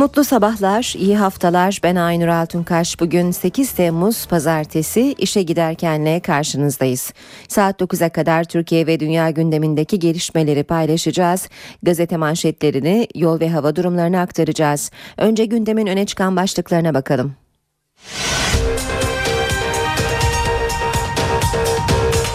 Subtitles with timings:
[0.00, 1.80] Mutlu sabahlar, iyi haftalar.
[1.82, 3.00] Ben Aynur Altunkaş.
[3.00, 7.12] Bugün 8 Temmuz Pazartesi işe giderkenle karşınızdayız.
[7.48, 11.48] Saat 9'a kadar Türkiye ve dünya gündemindeki gelişmeleri paylaşacağız.
[11.82, 14.90] Gazete manşetlerini, yol ve hava durumlarını aktaracağız.
[15.16, 17.34] Önce gündemin öne çıkan başlıklarına bakalım.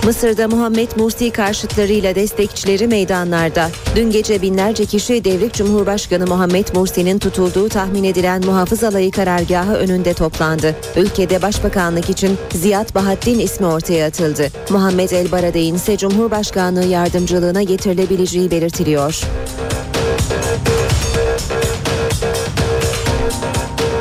[0.05, 3.69] Mısır'da Muhammed Mursi karşıtlarıyla destekçileri meydanlarda.
[3.95, 10.13] Dün gece binlerce kişi Devrik Cumhurbaşkanı Muhammed Mursi'nin tutulduğu tahmin edilen muhafız alayı karargahı önünde
[10.13, 10.75] toplandı.
[10.95, 14.47] Ülkede başbakanlık için Ziyad Bahattin ismi ortaya atıldı.
[14.69, 19.21] Muhammed El Baradey'in ise Cumhurbaşkanlığı yardımcılığına getirilebileceği belirtiliyor.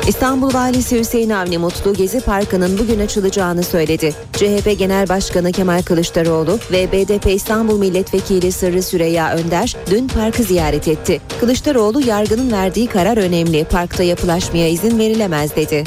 [0.07, 4.13] İstanbul Valisi Hüseyin Avni Mutlu Gezi Parkı'nın bugün açılacağını söyledi.
[4.33, 10.87] CHP Genel Başkanı Kemal Kılıçdaroğlu ve BDP İstanbul Milletvekili Sırrı Süreyya Önder dün parkı ziyaret
[10.87, 11.21] etti.
[11.39, 15.83] Kılıçdaroğlu yargının verdiği karar önemli, parkta yapılaşmaya izin verilemez dedi.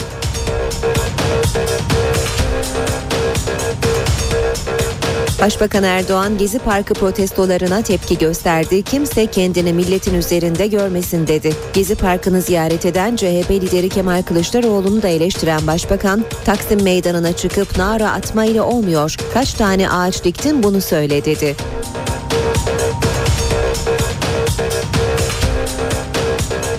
[5.41, 8.83] Başbakan Erdoğan Gezi Parkı protestolarına tepki gösterdi.
[8.83, 11.53] Kimse kendini milletin üzerinde görmesin dedi.
[11.72, 18.12] Gezi Parkı'nı ziyaret eden CHP lideri Kemal Kılıçdaroğlu'nu da eleştiren başbakan Taksim Meydanı'na çıkıp nara
[18.12, 19.16] atmayla olmuyor.
[19.34, 21.56] Kaç tane ağaç diktin bunu söyle dedi.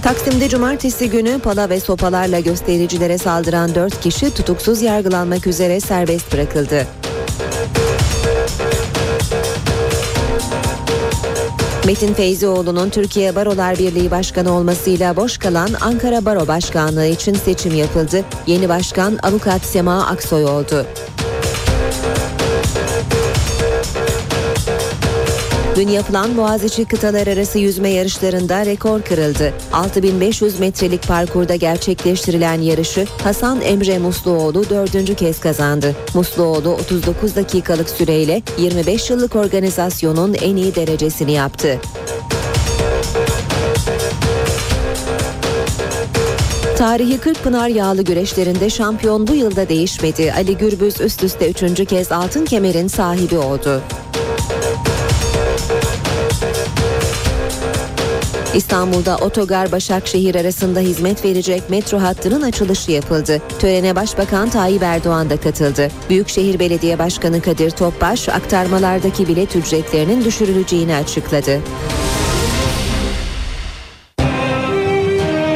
[0.03, 6.87] Taksim'de cumartesi günü pala ve sopalarla göstericilere saldıran 4 kişi tutuksuz yargılanmak üzere serbest bırakıldı.
[11.89, 18.25] Metin Feyzioğlu'nun Türkiye Barolar Birliği Başkanı olmasıyla boş kalan Ankara Baro Başkanlığı için seçim yapıldı.
[18.47, 20.85] Yeni başkan avukat Sema Aksoy oldu.
[25.75, 29.53] Dün yapılan Boğaziçi kıtalar arası yüzme yarışlarında rekor kırıldı.
[29.73, 35.95] 6500 metrelik parkurda gerçekleştirilen yarışı Hasan Emre Musluoğlu dördüncü kez kazandı.
[36.13, 41.79] Musluoğlu 39 dakikalık süreyle 25 yıllık organizasyonun en iyi derecesini yaptı.
[46.77, 50.33] Tarihi Kırkpınar yağlı güreşlerinde şampiyon bu yılda değişmedi.
[50.33, 53.81] Ali Gürbüz üst üste üçüncü kez altın kemerin sahibi oldu.
[58.53, 63.41] İstanbul'da Otogar Başakşehir arasında hizmet verecek metro hattının açılışı yapıldı.
[63.59, 65.89] Törene Başbakan Tayyip Erdoğan da katıldı.
[66.09, 71.59] Büyükşehir Belediye Başkanı Kadir Topbaş aktarmalardaki bilet ücretlerinin düşürüleceğini açıkladı.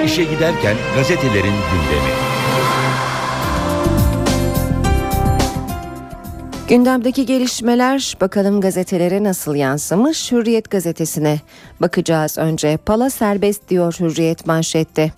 [0.06, 2.33] İşe giderken gazetelerin gündemi.
[6.68, 10.32] Gündemdeki gelişmeler bakalım gazetelere nasıl yansımış?
[10.32, 11.40] Hürriyet gazetesine
[11.82, 12.78] bakacağız önce.
[12.78, 15.12] Pala serbest diyor Hürriyet manşette.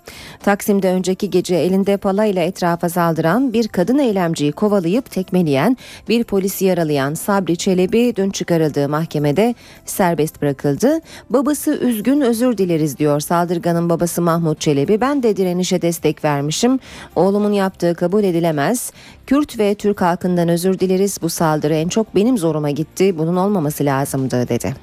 [0.43, 5.77] Taksim'de önceki gece elinde pala ile etrafa saldıran bir kadın eylemciyi kovalayıp tekmeleyen
[6.09, 10.99] bir polisi yaralayan Sabri Çelebi dün çıkarıldığı mahkemede serbest bırakıldı.
[11.29, 15.01] Babası üzgün özür dileriz diyor saldırganın babası Mahmut Çelebi.
[15.01, 16.79] Ben de direnişe destek vermişim.
[17.15, 18.91] Oğlumun yaptığı kabul edilemez.
[19.27, 21.17] Kürt ve Türk halkından özür dileriz.
[21.21, 23.17] Bu saldırı en çok benim zoruma gitti.
[23.17, 24.75] Bunun olmaması lazımdı dedi.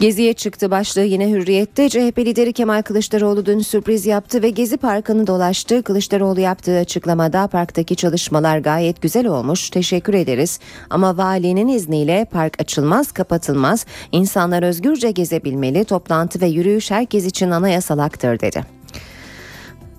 [0.00, 1.88] Geziye çıktı başlığı yine hürriyette.
[1.88, 5.82] CHP lideri Kemal Kılıçdaroğlu dün sürpriz yaptı ve Gezi Parkı'nı dolaştı.
[5.82, 9.70] Kılıçdaroğlu yaptığı açıklamada parktaki çalışmalar gayet güzel olmuş.
[9.70, 10.60] Teşekkür ederiz.
[10.90, 13.86] Ama valinin izniyle park açılmaz, kapatılmaz.
[14.12, 15.84] İnsanlar özgürce gezebilmeli.
[15.84, 18.79] Toplantı ve yürüyüş herkes için anayasal haktır dedi.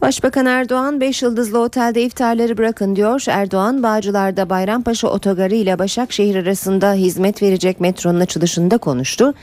[0.01, 3.23] Başbakan Erdoğan 5 yıldızlı otelde iftarları bırakın diyor.
[3.28, 9.34] Erdoğan Bağcılar'da Bayrampaşa otogarı ile Başakşehir arasında hizmet verecek metronun açılışında konuştu.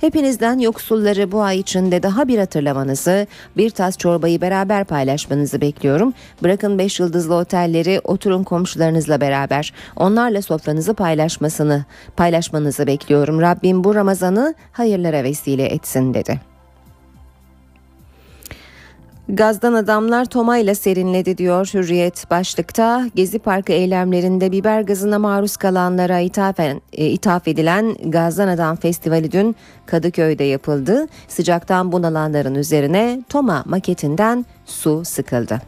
[0.00, 6.14] Hepinizden yoksulları bu ay içinde daha bir hatırlamanızı, bir tas çorbayı beraber paylaşmanızı bekliyorum.
[6.42, 9.72] Bırakın 5 yıldızlı otelleri, oturun komşularınızla beraber.
[9.96, 11.84] Onlarla sofranızı paylaşmasını,
[12.16, 13.40] paylaşmanızı bekliyorum.
[13.40, 16.55] Rabbim bu Ramazan'ı hayırlara vesile etsin dedi.
[19.28, 23.06] Gazdan adamlar Toma ile serinledi diyor Hürriyet başlıkta.
[23.14, 29.56] Gezi Parkı eylemlerinde biber gazına maruz kalanlara ithafen, e, ithaf edilen Gazdan Adam Festivali dün
[29.86, 31.06] Kadıköy'de yapıldı.
[31.28, 35.60] Sıcaktan bunalanların üzerine Toma maketinden su sıkıldı.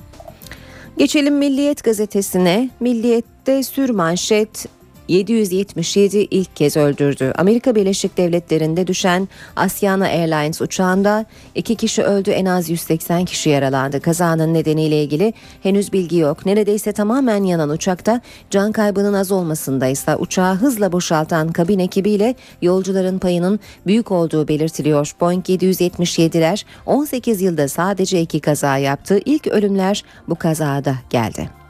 [0.98, 2.70] Geçelim Milliyet gazetesine.
[2.80, 4.66] Milliyet'te sür manşet
[5.08, 7.32] 777 ilk kez öldürdü.
[7.38, 11.24] Amerika Birleşik Devletleri'nde düşen Asiana Airlines uçağında
[11.54, 14.00] iki kişi öldü en az 180 kişi yaralandı.
[14.00, 16.46] Kazanın nedeniyle ilgili henüz bilgi yok.
[16.46, 18.20] Neredeyse tamamen yanan uçakta
[18.50, 25.12] can kaybının az olmasında ise uçağı hızla boşaltan kabin ekibiyle yolcuların payının büyük olduğu belirtiliyor.
[25.20, 29.20] Boeing 777'ler 18 yılda sadece iki kaza yaptı.
[29.24, 31.67] İlk ölümler bu kazada geldi.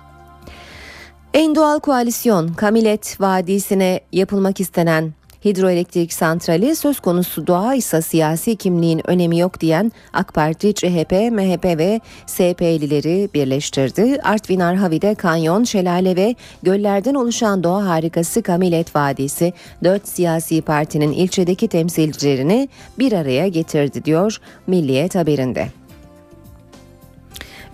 [1.34, 5.12] En doğal koalisyon Kamilet Vadisi'ne yapılmak istenen
[5.44, 11.64] hidroelektrik santrali söz konusu doğa ise siyasi kimliğin önemi yok diyen AK Parti, CHP, MHP
[11.64, 14.18] ve SP'lileri birleştirdi.
[14.22, 19.52] Artvin Arhavi'de kanyon, şelale ve göllerden oluşan doğa harikası Kamilet Vadisi
[19.84, 24.36] dört siyasi partinin ilçedeki temsilcilerini bir araya getirdi diyor
[24.66, 25.77] Milliyet haberinde.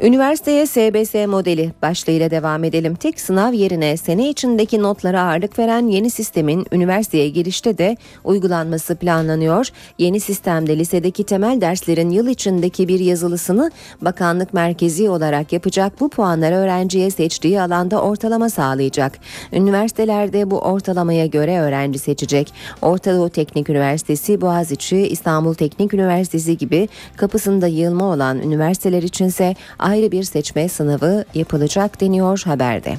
[0.02, 2.94] Üniversiteye SBS modeli başlığıyla devam edelim.
[2.94, 9.68] Tek sınav yerine sene içindeki notlara ağırlık veren yeni sistemin üniversiteye girişte de uygulanması planlanıyor.
[9.98, 13.70] Yeni sistemde lisedeki temel derslerin yıl içindeki bir yazılısını
[14.00, 16.00] bakanlık merkezi olarak yapacak.
[16.00, 19.18] Bu puanları öğrenciye seçtiği alanda ortalama sağlayacak.
[19.52, 22.52] Üniversitelerde bu ortalamaya göre öğrenci seçecek.
[22.82, 30.12] Orta Doğu Teknik Üniversitesi, Boğaziçi, İstanbul Teknik Üniversitesi gibi kapısında yığılma olan üniversiteler içinse ayrı
[30.12, 32.96] bir seçme sınavı yapılacak deniyor haberde.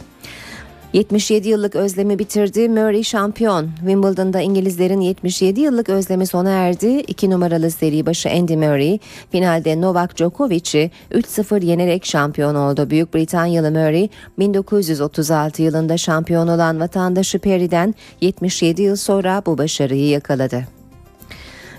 [0.93, 2.69] 77 yıllık özlemi bitirdi.
[2.69, 3.69] Murray şampiyon.
[3.79, 6.87] Wimbledon'da İngilizlerin 77 yıllık özlemi sona erdi.
[6.87, 8.99] 2 numaralı seri başı Andy Murray
[9.31, 12.89] finalde Novak Djokovic'i 3-0 yenerek şampiyon oldu.
[12.89, 14.09] Büyük Britanyalı Murray
[14.39, 20.67] 1936 yılında şampiyon olan vatandaşı Perry'den 77 yıl sonra bu başarıyı yakaladı.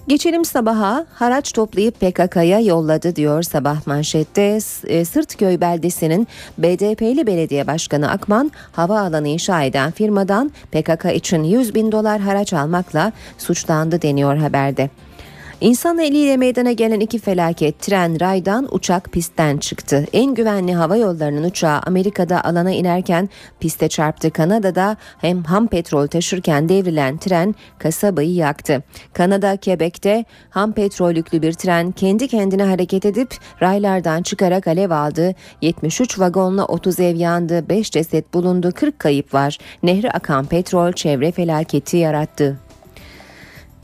[0.08, 4.58] Geçelim sabaha haraç toplayıp PKK'ya yolladı diyor sabah manşette.
[4.86, 11.92] E, Sırtköy beldesinin BDP'li belediye başkanı Akman havaalanı inşa eden firmadan PKK için 100 bin
[11.92, 14.90] dolar haraç almakla suçlandı deniyor haberde.
[15.60, 20.06] İnsan eliyle meydana gelen iki felaket tren raydan uçak pistten çıktı.
[20.12, 23.28] En güvenli hava yollarının uçağı Amerika'da alana inerken
[23.60, 24.30] piste çarptı.
[24.30, 28.82] Kanada'da hem ham petrol taşırken devrilen tren kasabayı yaktı.
[29.12, 35.34] Kanada Quebec'te ham petrol yüklü bir tren kendi kendine hareket edip raylardan çıkarak alev aldı.
[35.62, 39.58] 73 vagonla 30 ev yandı, 5 ceset bulundu, 40 kayıp var.
[39.82, 42.65] Nehri akan petrol çevre felaketi yarattı.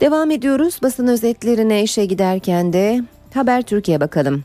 [0.03, 3.01] Devam ediyoruz basın özetlerine işe giderken de
[3.33, 4.43] Haber Türkiye bakalım.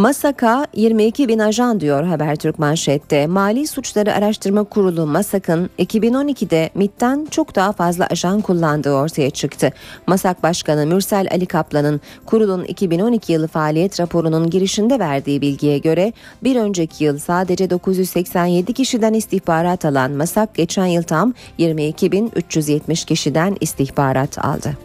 [0.00, 3.26] Masaka 22 bin ajan diyor Habertürk manşette.
[3.26, 9.72] Mali Suçları Araştırma Kurulu Masak'ın 2012'de MIT'ten çok daha fazla ajan kullandığı ortaya çıktı.
[10.06, 16.12] Masak Başkanı Mürsel Ali Kaplan'ın kurulun 2012 yılı faaliyet raporunun girişinde verdiği bilgiye göre
[16.42, 24.44] bir önceki yıl sadece 987 kişiden istihbarat alan Masak geçen yıl tam 22.370 kişiden istihbarat
[24.44, 24.76] aldı.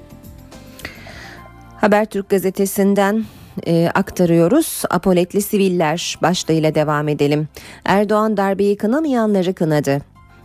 [1.78, 3.26] Habertürk gazetesinden
[3.68, 4.84] e, aktarıyoruz.
[4.90, 7.48] Apoletli siviller başlığıyla devam edelim.
[7.86, 10.02] Erdoğan darbeyi kınamayanları kınadı.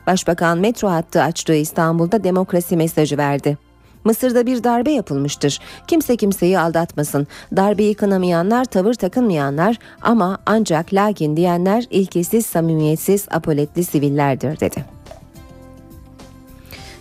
[0.06, 3.58] Başbakan metro hattı açtığı İstanbul'da demokrasi mesajı verdi.
[4.04, 5.60] Mısır'da bir darbe yapılmıştır.
[5.86, 7.26] Kimse kimseyi aldatmasın.
[7.56, 14.84] Darbeyi kınamayanlar, tavır takınmayanlar ama ancak lakin diyenler ilkesiz, samimiyetsiz, apoletli sivillerdir dedi.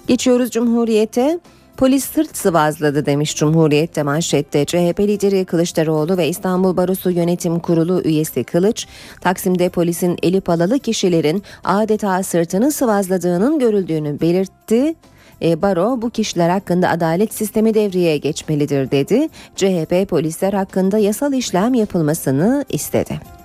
[0.08, 1.40] Geçiyoruz Cumhuriyet'e.
[1.80, 4.66] Polis sırt sıvazladı demiş Cumhuriyet'te manşette.
[4.66, 8.88] CHP lideri Kılıçdaroğlu ve İstanbul Barosu Yönetim Kurulu üyesi Kılıç,
[9.22, 14.96] Taksim'de polisin eli palalı kişilerin adeta sırtını sıvazladığının görüldüğünü belirtti.
[15.42, 19.30] E, Baro bu kişiler hakkında adalet sistemi devreye geçmelidir dedi.
[19.56, 23.39] CHP polisler hakkında yasal işlem yapılmasını istedi.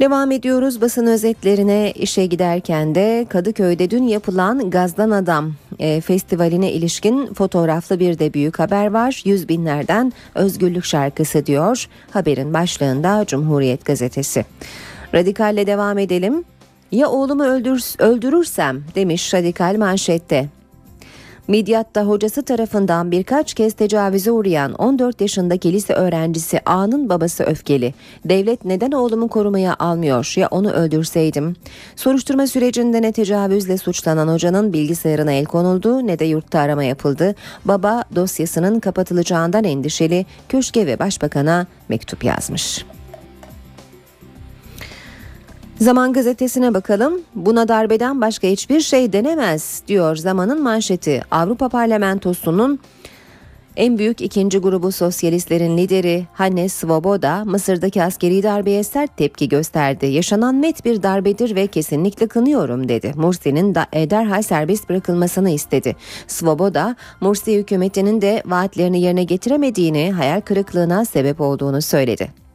[0.00, 7.34] Devam ediyoruz basın özetlerine işe giderken de Kadıköy'de dün yapılan Gazdan Adam e, festivaline ilişkin
[7.34, 9.22] fotoğraflı bir de büyük haber var.
[9.24, 14.44] Yüz binlerden özgürlük şarkısı diyor haberin başlığında Cumhuriyet Gazetesi.
[15.14, 16.44] Radikalle devam edelim.
[16.92, 20.48] Ya oğlumu öldür, öldürürsem demiş radikal manşette.
[21.50, 27.94] Midyat'ta hocası tarafından birkaç kez tecavüze uğrayan 14 yaşındaki lise öğrencisi A'nın babası öfkeli.
[28.24, 31.56] Devlet neden oğlumu korumaya almıyor ya onu öldürseydim?
[31.96, 37.34] Soruşturma sürecinde ne tecavüzle suçlanan hocanın bilgisayarına el konuldu ne de yurtta arama yapıldı.
[37.64, 42.84] Baba dosyasının kapatılacağından endişeli köşke ve başbakana mektup yazmış.
[45.80, 47.20] Zaman gazetesine bakalım.
[47.34, 51.22] Buna darbeden başka hiçbir şey denemez diyor Zaman'ın manşeti.
[51.30, 52.78] Avrupa Parlamentosu'nun
[53.76, 60.06] En büyük ikinci grubu sosyalistlerin lideri Hannes Svoboda Mısır'daki askeri darbeye sert tepki gösterdi.
[60.06, 63.12] Yaşanan net bir darbedir ve kesinlikle kınıyorum dedi.
[63.16, 65.96] Mursi'nin da e, derhal serbest bırakılmasını istedi.
[66.26, 72.49] Svoboda, Mursi hükümetinin de vaatlerini yerine getiremediğini, hayal kırıklığına sebep olduğunu söyledi.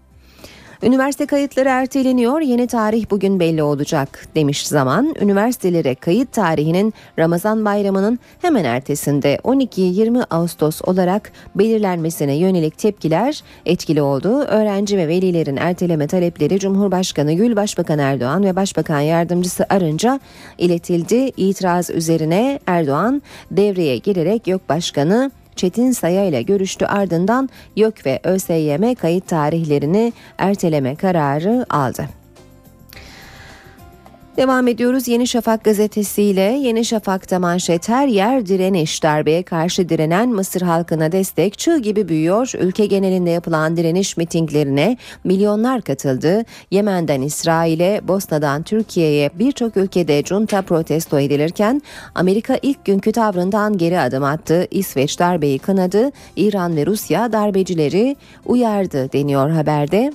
[0.86, 5.16] Üniversite kayıtları erteleniyor, yeni tarih bugün belli olacak demiş zaman.
[5.22, 14.40] Üniversitelere kayıt tarihinin Ramazan bayramının hemen ertesinde 12-20 Ağustos olarak belirlenmesine yönelik tepkiler etkili oldu.
[14.40, 20.20] Öğrenci ve velilerin erteleme talepleri Cumhurbaşkanı Gül, Başbakan Erdoğan ve Başbakan Yardımcısı Arınca
[20.58, 21.32] iletildi.
[21.38, 28.96] İtiraz üzerine Erdoğan devreye girerek yok başkanı Çetin Saya ile görüştü ardından YÖK ve ÖSYM
[28.96, 32.25] kayıt tarihlerini erteleme kararı aldı.
[34.38, 36.42] Devam ediyoruz Yeni Şafak gazetesiyle.
[36.42, 42.52] Yeni Şafak'ta manşet her yer direniş darbeye karşı direnen Mısır halkına destek çığ gibi büyüyor.
[42.60, 46.44] Ülke genelinde yapılan direniş mitinglerine milyonlar katıldı.
[46.72, 51.82] Yemen'den İsrail'e, Bosna'dan Türkiye'ye birçok ülkede junta protesto edilirken
[52.16, 54.68] Amerika ilk günkü tavrından geri adım attı.
[54.72, 56.12] İsveç darbeyi kınadı.
[56.36, 58.16] İran ve Rusya darbecileri
[58.46, 60.12] uyardı deniyor haberde.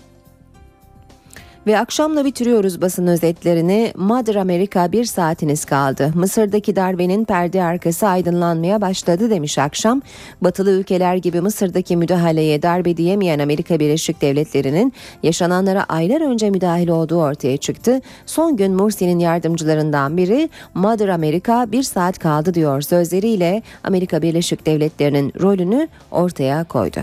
[1.70, 3.92] Ve akşamla bitiriyoruz basın özetlerini.
[3.96, 6.12] Mother Amerika bir saatiniz kaldı.
[6.14, 10.02] Mısır'daki darbenin perde arkası aydınlanmaya başladı demiş akşam.
[10.40, 17.22] Batılı ülkeler gibi Mısır'daki müdahaleye darbe diyemeyen Amerika Birleşik Devletleri'nin yaşananlara aylar önce müdahil olduğu
[17.22, 18.00] ortaya çıktı.
[18.26, 25.32] Son gün Mursi'nin yardımcılarından biri Mother Amerika bir saat kaldı diyor sözleriyle Amerika Birleşik Devletleri'nin
[25.40, 27.00] rolünü ortaya koydu.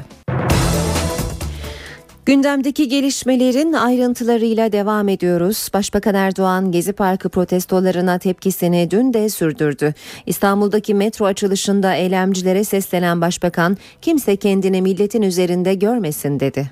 [2.27, 5.69] Gündemdeki gelişmelerin ayrıntılarıyla devam ediyoruz.
[5.74, 9.93] Başbakan Erdoğan Gezi Parkı protestolarına tepkisini dün de sürdürdü.
[10.25, 16.72] İstanbul'daki metro açılışında eylemcilere seslenen başbakan kimse kendini milletin üzerinde görmesin dedi.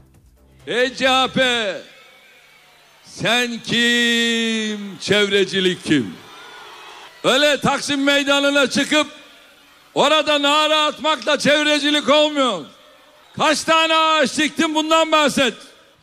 [0.67, 1.41] Ey CHP
[3.03, 6.13] sen kim çevrecilik kim?
[7.23, 9.07] Öyle Taksim meydanına çıkıp
[9.93, 12.65] orada nara atmakla çevrecilik olmuyor.
[13.37, 15.53] Kaç tane ağaç diktin bundan bahset.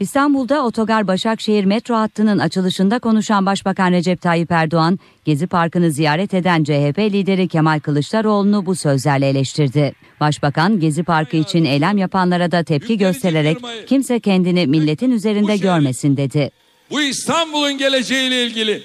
[0.01, 6.65] İstanbul'da Otogar Başakşehir metro hattının açılışında konuşan Başbakan Recep Tayyip Erdoğan, Gezi Parkı'nı ziyaret eden
[6.65, 9.93] CHP lideri Kemal Kılıçdaroğlu'nu bu sözlerle eleştirdi.
[10.21, 16.51] Başbakan Gezi Parkı için eylem yapanlara da tepki göstererek kimse kendini milletin üzerinde görmesin dedi.
[16.91, 18.83] Bu İstanbul'un geleceğiyle ilgili,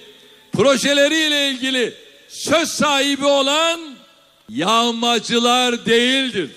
[0.54, 1.94] projeleriyle ilgili
[2.28, 3.80] söz sahibi olan
[4.50, 6.50] yağmacılar değildir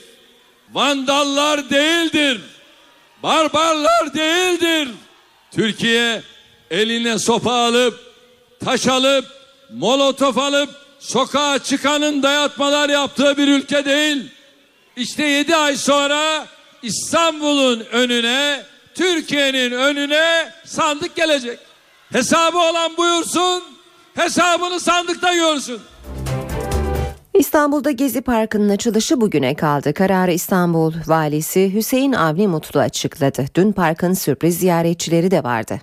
[0.73, 2.41] vandallar değildir.
[3.23, 4.89] Barbarlar değildir.
[5.51, 6.23] Türkiye
[6.71, 8.01] eline sopa alıp,
[8.65, 9.25] taş alıp,
[9.73, 14.23] molotof alıp sokağa çıkanın dayatmalar yaptığı bir ülke değil.
[14.97, 16.47] İşte yedi ay sonra
[16.83, 18.63] İstanbul'un önüne,
[18.95, 21.59] Türkiye'nin önüne sandık gelecek.
[22.13, 23.65] Hesabı olan buyursun,
[24.15, 25.81] hesabını sandıkta görsün.
[27.35, 29.95] İstanbul'da Gezi Parkı'nın açılışı bugüne kaldı.
[29.95, 33.45] Kararı İstanbul Valisi Hüseyin Avni Mutlu açıkladı.
[33.55, 35.79] Dün parkın sürpriz ziyaretçileri de vardı.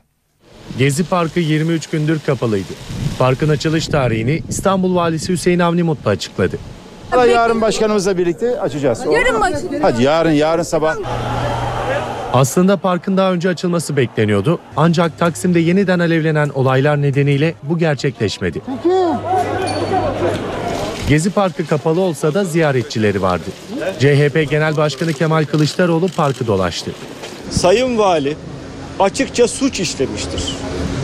[0.78, 2.74] Gezi Parkı 23 gündür kapalıydı.
[3.20, 6.58] Parkın açılış tarihini İstanbul Valisi Hüseyin Avni Mutlu açıkladı.
[7.34, 9.04] Yarın başkanımızla birlikte açacağız.
[9.12, 9.82] Yarın mı açılıyor?
[9.82, 10.96] Hadi yarın, yarın sabah.
[12.34, 14.60] Aslında parkın daha önce açılması bekleniyordu.
[14.78, 18.62] Ancak Taksim'de yeniden alevlenen olaylar nedeniyle bu gerçekleşmedi.
[21.08, 23.46] Gezi Parkı kapalı olsa da ziyaretçileri vardı.
[24.00, 26.92] CHP Genel Başkanı Kemal Kılıçdaroğlu parkı dolaştı.
[27.50, 28.36] Sayın Vali
[29.00, 30.56] açıkça suç işlemiştir.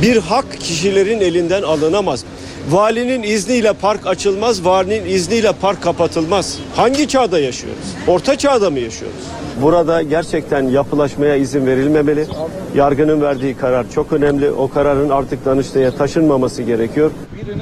[0.01, 2.25] Bir hak kişilerin elinden alınamaz.
[2.69, 6.59] Valinin izniyle park açılmaz, valinin izniyle park kapatılmaz.
[6.75, 7.83] Hangi çağda yaşıyoruz?
[8.07, 9.17] Orta çağda mı yaşıyoruz?
[9.61, 12.25] Burada gerçekten yapılaşmaya izin verilmemeli.
[12.75, 14.51] Yargının verdiği karar çok önemli.
[14.51, 17.11] O kararın artık Danıştay'a taşınmaması gerekiyor.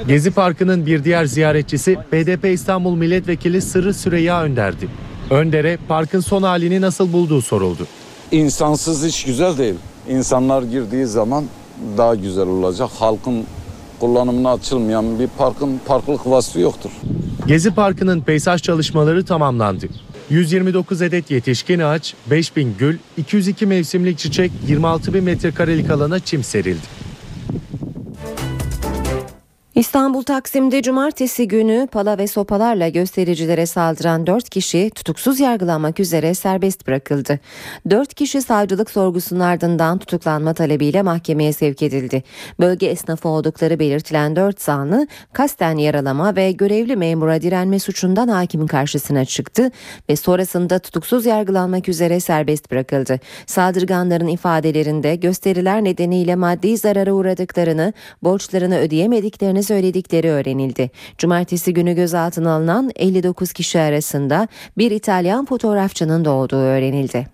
[0.08, 4.88] Gezi Parkı'nın bir diğer ziyaretçisi BDP İstanbul Milletvekili Sırrı Süreyya Önder'di.
[5.30, 7.86] Önder'e parkın son halini nasıl bulduğu soruldu.
[8.32, 9.74] İnsansız hiç güzel değil.
[10.08, 11.44] İnsanlar girdiği zaman
[11.98, 12.90] daha güzel olacak.
[12.98, 13.44] Halkın
[14.02, 16.90] kullanımına açılmayan bir parkın parklık vasfı yoktur.
[17.46, 19.86] Gezi Parkı'nın peyzaj çalışmaları tamamlandı.
[20.30, 26.86] 129 adet yetişkin ağaç, 5000 gül, 202 mevsimlik çiçek, 26 bin metrekarelik alana çim serildi.
[29.74, 36.86] İstanbul Taksim'de cumartesi günü pala ve sopalarla göstericilere saldıran 4 kişi tutuksuz yargılanmak üzere serbest
[36.86, 37.38] bırakıldı.
[37.90, 42.22] 4 kişi savcılık sorgusunun ardından tutuklanma talebiyle mahkemeye sevk edildi.
[42.60, 49.24] Bölge esnafı oldukları belirtilen 4 zanlı kasten yaralama ve görevli memura direnme suçundan hakimin karşısına
[49.24, 49.70] çıktı
[50.08, 53.20] ve sonrasında tutuksuz yargılanmak üzere serbest bırakıldı.
[53.46, 60.90] Saldırganların ifadelerinde gösteriler nedeniyle maddi zarara uğradıklarını, borçlarını ödeyemediklerini söyledikleri öğrenildi.
[61.18, 67.26] Cumartesi günü gözaltına alınan 59 kişi arasında bir İtalyan fotoğrafçının da olduğu öğrenildi.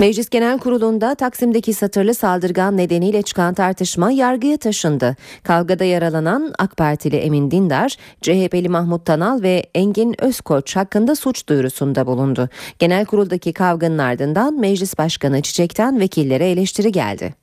[0.00, 5.16] Meclis Genel Kurulu'nda Taksim'deki satırlı saldırgan nedeniyle çıkan tartışma yargıya taşındı.
[5.42, 12.06] Kavgada yaralanan AK Partili Emin Dindar, CHP'li Mahmut Tanal ve Engin Özkoç hakkında suç duyurusunda
[12.06, 12.48] bulundu.
[12.78, 17.39] Genel Kurul'daki kavganın ardından Meclis Başkanı Çiçek'ten vekillere eleştiri geldi.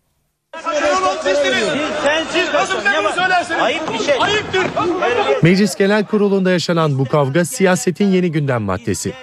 [5.44, 9.14] Meclis Genel Kurulu'nda yaşanan bu kavga siyasetin yeni gündem maddesi.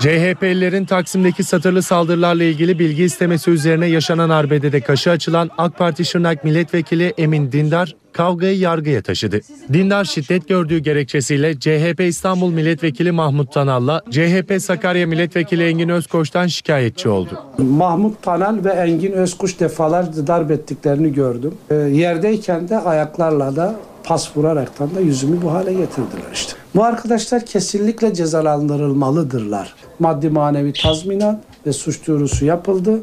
[0.00, 6.44] CHP'lilerin Taksim'deki satırlı saldırılarla ilgili bilgi istemesi üzerine yaşanan arbedede kaşı açılan AK Parti Şırnak
[6.44, 9.40] Milletvekili Emin Dindar kavgayı yargıya taşıdı.
[9.72, 17.08] Dindar şiddet gördüğü gerekçesiyle CHP İstanbul Milletvekili Mahmut Tanal'la CHP Sakarya Milletvekili Engin Özkoç'tan şikayetçi
[17.08, 17.42] oldu.
[17.58, 21.54] Mahmut Tanal ve Engin Özkuş defalarca darp ettiklerini gördüm.
[21.70, 23.74] E, yerdeyken de ayaklarla da
[24.06, 26.52] pas vuraraktan da yüzümü bu hale getirdiler işte.
[26.74, 29.74] Bu arkadaşlar kesinlikle cezalandırılmalıdırlar.
[29.98, 33.00] Maddi manevi tazminat ve suç duyurusu yapıldı.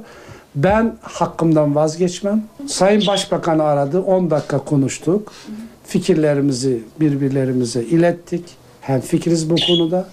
[0.55, 2.43] Ben hakkımdan vazgeçmem.
[2.67, 4.01] Sayın Başbakan'ı aradı.
[4.01, 5.31] 10 dakika konuştuk.
[5.83, 8.43] Fikirlerimizi birbirlerimize ilettik.
[8.81, 10.07] Hem fikiriz bu konuda.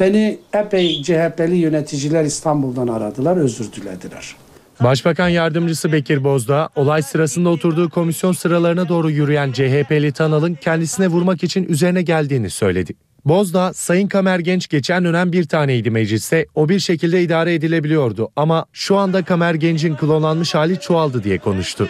[0.00, 4.36] Beni epey CHP'li yöneticiler İstanbul'dan aradılar, özür dilediler.
[4.80, 11.42] Başbakan Yardımcısı Bekir Bozdağ, olay sırasında oturduğu komisyon sıralarına doğru yürüyen CHP'li Tanal'ın kendisine vurmak
[11.42, 12.92] için üzerine geldiğini söyledi.
[13.24, 18.64] Bozdağ, Sayın Kamer Genç geçen dönem bir taneydi mecliste, o bir şekilde idare edilebiliyordu ama
[18.72, 21.88] şu anda Kamer Genç'in klonlanmış hali çoğaldı diye konuştu.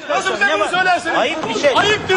[1.17, 1.71] Ayıp bir şey.
[1.77, 2.17] Ayıptır.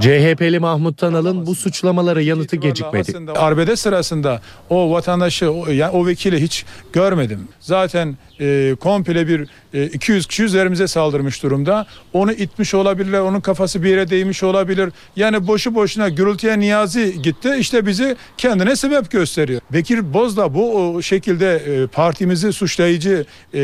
[0.00, 3.30] CHP'li Mahmut Tanal'ın bu suçlamalara yanıtı gecikmedi.
[3.36, 4.40] Arbede sırasında
[4.70, 7.48] o vatandaşı o, yani o vekili hiç görmedim.
[7.60, 11.86] Zaten e, komple bir e, 200 kişi üzerimize saldırmış durumda.
[12.12, 13.20] Onu itmiş olabilirler.
[13.20, 14.92] Onun kafası bir yere değmiş olabilir.
[15.16, 17.56] Yani boşu boşuna gürültüye niyazi gitti.
[17.58, 19.60] İşte bizi kendine sebep gösteriyor.
[19.72, 23.24] Bekir Bozdağ bu o şekilde e, partimizi suçlayıcı
[23.54, 23.58] e,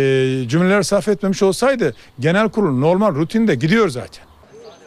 [0.49, 4.34] cümleler sarf etmemiş olsaydı genel kurul normal rutinde gidiyor zaten.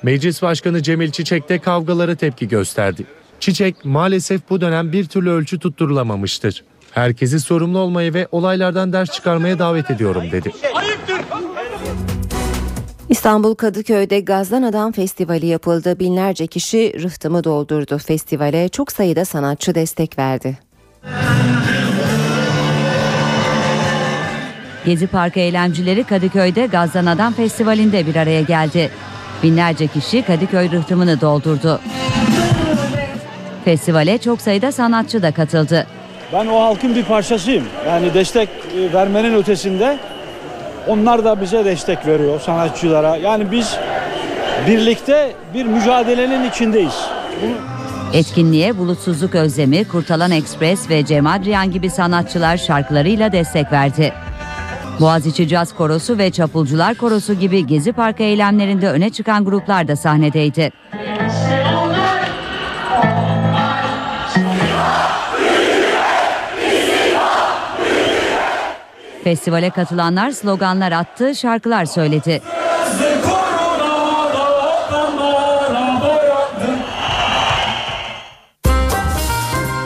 [0.03, 3.05] Meclis Başkanı Cemil Çiçek de kavgalara tepki gösterdi.
[3.39, 6.63] Çiçek maalesef bu dönem bir türlü ölçü tutturulamamıştır.
[6.91, 10.51] Herkesi sorumlu olmaya ve olaylardan ders çıkarmaya davet ediyorum dedi.
[13.09, 15.99] İstanbul Kadıköy'de Gazdan Adam Festivali yapıldı.
[15.99, 17.97] Binlerce kişi rıhtımı doldurdu.
[17.97, 20.57] Festivale çok sayıda sanatçı destek verdi.
[24.85, 28.91] Gezi Parkı eylemcileri Kadıköy'de Gazdan Adam Festivali'nde bir araya geldi.
[29.43, 31.79] Binlerce kişi Kadıköy rıhtımını doldurdu.
[33.65, 35.87] Festivale çok sayıda sanatçı da katıldı.
[36.33, 37.63] Ben o halkın bir parçasıyım.
[37.87, 39.97] Yani destek e, vermenin ötesinde
[40.87, 43.15] onlar da bize destek veriyor sanatçılara.
[43.15, 43.77] Yani biz
[44.67, 47.05] birlikte bir mücadelenin içindeyiz.
[48.13, 54.13] Etkinliğe Bulutsuzluk Özlemi, Kurtalan Ekspres ve Cem Adrian gibi sanatçılar şarkılarıyla destek verdi.
[54.99, 60.71] Boğaziçi Caz Korosu ve Çapulcular Korosu gibi Gezi Parkı eylemlerinde öne çıkan gruplar da sahnedeydi.
[69.23, 72.41] Festivale katılanlar sloganlar attı, şarkılar söyledi.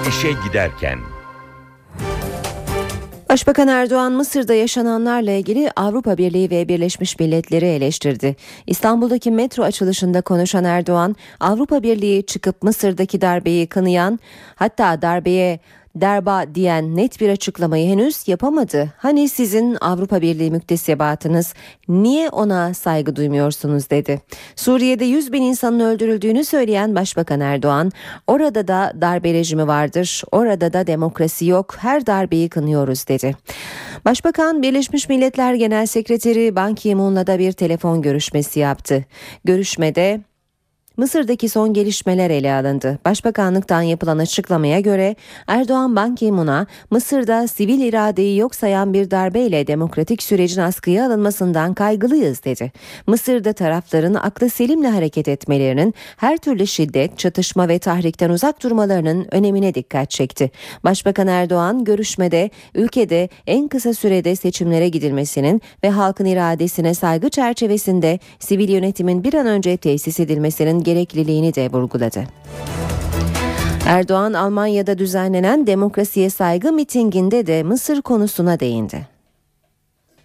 [0.10, 1.00] İşe giderken
[3.32, 8.36] Başbakan Erdoğan Mısır'da yaşananlarla ilgili Avrupa Birliği ve Birleşmiş Milletleri eleştirdi.
[8.68, 14.20] İstanbul'daki metro açılışında konuşan Erdoğan, Avrupa Birliği çıkıp Mısır'daki darbeyi kınayan,
[14.56, 15.60] hatta darbeye
[15.96, 18.94] derba diyen net bir açıklamayı henüz yapamadı.
[18.98, 21.54] Hani sizin Avrupa Birliği müktesebatınız
[21.88, 24.22] niye ona saygı duymuyorsunuz dedi.
[24.56, 27.92] Suriye'de 100 bin insanın öldürüldüğünü söyleyen Başbakan Erdoğan
[28.28, 33.36] orada da darbe rejimi vardır orada da demokrasi yok her darbeyi kınıyoruz dedi.
[34.06, 39.06] Başbakan Birleşmiş Milletler Genel Sekreteri Ban Ki-moon'la da bir telefon görüşmesi yaptı.
[39.46, 40.31] Görüşmede
[40.98, 43.00] Mısır'daki son gelişmeler ele alındı.
[43.06, 45.16] Başbakanlıktan yapılan açıklamaya göre
[45.48, 52.44] Erdoğan Ban Ki-moon'a Mısır'da sivil iradeyi yok sayan bir darbeyle demokratik sürecin askıya alınmasından kaygılıyız
[52.44, 52.72] dedi.
[53.08, 59.74] Mısır'da tarafların aklı selimle hareket etmelerinin her türlü şiddet, çatışma ve tahrikten uzak durmalarının önemine
[59.74, 60.52] dikkat çekti.
[60.84, 68.70] Başbakan Erdoğan görüşmede ülkede en kısa sürede seçimlere gidilmesinin ve halkın iradesine saygı çerçevesinde sivil
[68.70, 72.24] yönetimin bir an önce tesis edilmesinin gerekliliğini de vurguladı.
[73.86, 79.08] Erdoğan Almanya'da düzenlenen demokrasiye saygı mitinginde de Mısır konusuna değindi.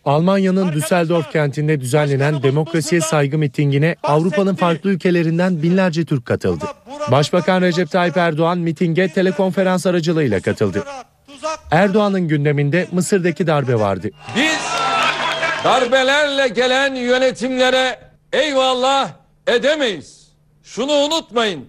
[0.04, 6.64] Almanya'nın Düsseldorf kentinde düzenlenen demokrasiye saygı mitingine Avrupa'nın farklı ülkelerinden binlerce Türk katıldı.
[7.10, 10.84] Başbakan Recep Tayyip Erdoğan mitinge telekonferans aracılığıyla katıldı.
[11.70, 14.10] Erdoğan'ın gündeminde Mısır'daki darbe vardı.
[14.36, 14.60] Biz
[15.64, 17.98] darbelerle gelen yönetimlere
[18.32, 19.10] eyvallah
[19.46, 20.25] edemeyiz.
[20.66, 21.64] Şunu unutmayın.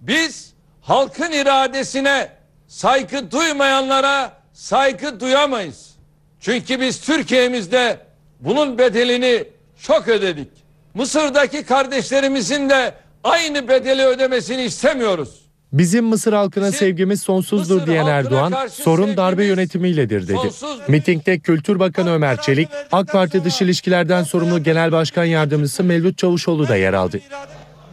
[0.00, 2.28] Biz halkın iradesine
[2.66, 5.94] saygı duymayanlara saygı duyamayız.
[6.40, 7.98] Çünkü biz Türkiye'mizde
[8.40, 9.44] bunun bedelini
[9.82, 10.48] çok ödedik.
[10.94, 15.40] Mısır'daki kardeşlerimizin de aynı bedeli ödemesini istemiyoruz.
[15.72, 20.32] Bizim Mısır halkına Bizim sevgimiz sonsuzdur Mısır diyen Erdoğan, sorun darbe yönetimiyledir dedi.
[20.36, 20.88] sonsuzdur.
[20.88, 26.68] Mitingde Kültür Bakanı Ömer Çelik, AK Parti Dış İlişkilerden sorumlu Genel Başkan Yardımcısı Mevlüt Çavuşoğlu
[26.68, 27.20] da yer aldı.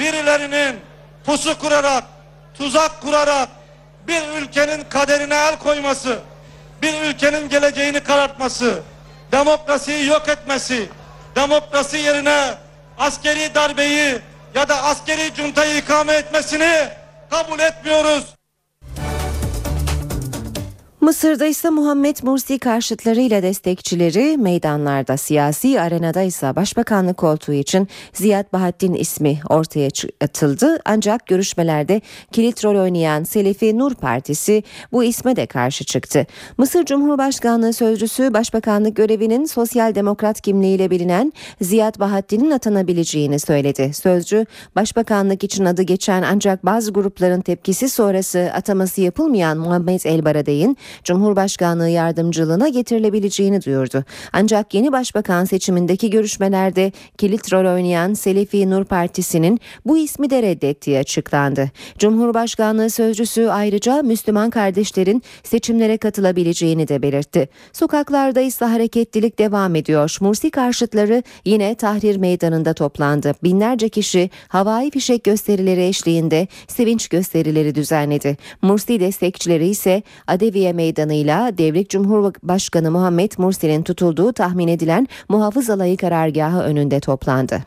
[0.01, 0.79] Birilerinin
[1.25, 2.03] pusu kurarak,
[2.53, 3.49] tuzak kurarak
[4.07, 6.19] bir ülkenin kaderine el koyması,
[6.81, 8.81] bir ülkenin geleceğini karartması,
[9.31, 10.89] demokrasiyi yok etmesi,
[11.35, 12.53] demokrasi yerine
[12.97, 14.19] askeri darbeyi
[14.55, 16.89] ya da askeri cuntayı ikame etmesini
[17.29, 18.25] kabul etmiyoruz.
[21.01, 28.93] Mısır'da ise Muhammed Mursi karşıtlarıyla destekçileri meydanlarda siyasi arenada ise başbakanlık koltuğu için Ziyad Bahattin
[28.93, 29.89] ismi ortaya
[30.21, 30.79] atıldı.
[30.85, 36.27] Ancak görüşmelerde kilit rol oynayan Selefi Nur Partisi bu isme de karşı çıktı.
[36.57, 43.93] Mısır Cumhurbaşkanlığı Sözcüsü başbakanlık görevinin sosyal demokrat kimliğiyle bilinen Ziyad Bahattin'in atanabileceğini söyledi.
[43.93, 50.77] Sözcü başbakanlık için adı geçen ancak bazı grupların tepkisi sonrası ataması yapılmayan Muhammed El Baradey'in
[51.03, 54.03] Cumhurbaşkanlığı yardımcılığına getirilebileceğini duyurdu.
[54.33, 60.97] Ancak yeni başbakan seçimindeki görüşmelerde kilit rol oynayan Selefi Nur Partisi'nin bu ismi de reddettiği
[60.97, 61.71] açıklandı.
[61.97, 67.49] Cumhurbaşkanlığı sözcüsü ayrıca Müslüman kardeşlerin seçimlere katılabileceğini de belirtti.
[67.73, 70.17] Sokaklarda ise hareketlilik devam ediyor.
[70.21, 73.33] Mursi karşıtları yine Tahrir Meydanı'nda toplandı.
[73.43, 78.37] Binlerce kişi havai fişek gösterileri eşliğinde sevinç gösterileri düzenledi.
[78.61, 86.61] Mursi destekçileri ise Adeviye Meydanı'yla Devlet Cumhurbaşkanı Muhammed Mursi'nin tutulduğu tahmin edilen muhafız alayı karargahı
[86.61, 87.59] önünde toplandı.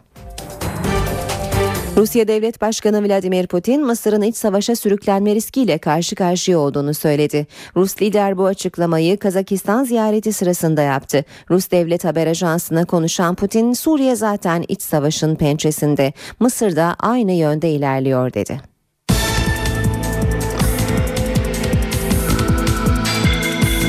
[1.97, 7.47] Rusya Devlet Başkanı Vladimir Putin Mısır'ın iç savaşa sürüklenme riskiyle karşı karşıya olduğunu söyledi.
[7.77, 11.25] Rus lider bu açıklamayı Kazakistan ziyareti sırasında yaptı.
[11.51, 17.71] Rus Devlet Haber Ajansı'na konuşan Putin, Suriye zaten iç savaşın pençesinde, Mısır da aynı yönde
[17.71, 18.74] ilerliyor dedi.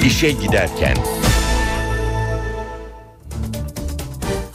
[0.06, 0.98] İşe giderken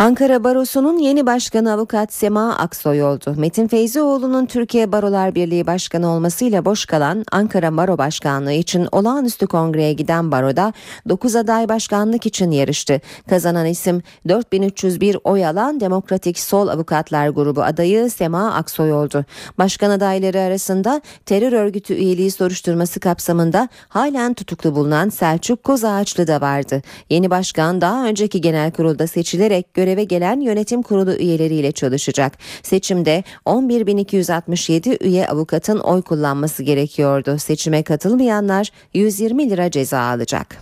[0.00, 3.34] Ankara Barosu'nun yeni başkanı avukat Sema Aksoy oldu.
[3.36, 9.92] Metin Feyzioğlu'nun Türkiye Barolar Birliği Başkanı olmasıyla boş kalan Ankara Baro Başkanlığı için olağanüstü kongreye
[9.92, 10.72] giden baroda
[11.08, 13.00] 9 aday başkanlık için yarıştı.
[13.28, 19.24] Kazanan isim 4301 oy alan Demokratik Sol Avukatlar Grubu adayı Sema Aksoy oldu.
[19.58, 26.82] Başkan adayları arasında terör örgütü üyeliği soruşturması kapsamında halen tutuklu bulunan Selçuk Kozağaçlı da vardı.
[27.10, 32.38] Yeni başkan daha önceki genel kurulda seçilerek göreve gelen yönetim kurulu üyeleriyle çalışacak.
[32.62, 37.38] Seçimde 11.267 üye avukatın oy kullanması gerekiyordu.
[37.38, 40.56] Seçime katılmayanlar 120 lira ceza alacak.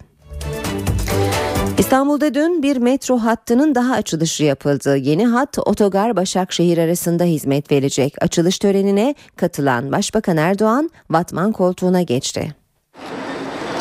[1.78, 4.96] İstanbul'da dün bir metro hattının daha açılışı yapıldı.
[4.96, 8.14] Yeni hat Otogar Başakşehir arasında hizmet verecek.
[8.20, 12.54] Açılış törenine katılan Başbakan Erdoğan Vatman koltuğuna geçti.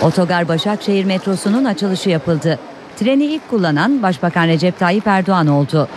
[0.01, 2.59] Otogar Başakşehir metrosunun açılışı yapıldı.
[2.99, 5.89] Treni ilk kullanan Başbakan Recep Tayyip Erdoğan oldu.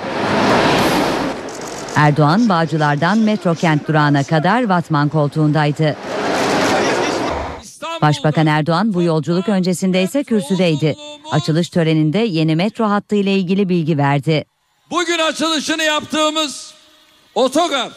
[1.96, 5.96] Erdoğan Bağcılar'dan metro kent durağına kadar Vatman koltuğundaydı.
[8.02, 10.96] Başbakan Erdoğan bu yolculuk öncesinde ise kürsüdeydi.
[11.30, 14.44] Açılış töreninde yeni metro hattı ile ilgili bilgi verdi.
[14.90, 16.74] Bugün açılışını yaptığımız
[17.34, 17.90] otogar,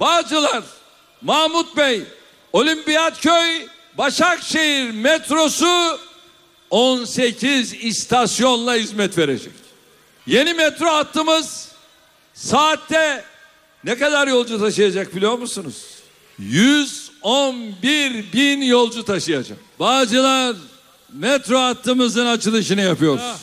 [0.00, 0.64] Bağcılar,
[1.22, 2.02] Mahmut Bey,
[2.52, 3.66] Olimpiyatköy,
[3.98, 5.98] Başakşehir metrosu
[6.70, 9.52] 18 istasyonla hizmet verecek.
[10.26, 11.68] Yeni metro hattımız
[12.34, 13.24] saatte
[13.84, 15.86] ne kadar yolcu taşıyacak biliyor musunuz?
[16.38, 19.58] 111 bin yolcu taşıyacak.
[19.80, 20.56] Bağcılar
[21.12, 23.36] metro hattımızın açılışını yapıyoruz.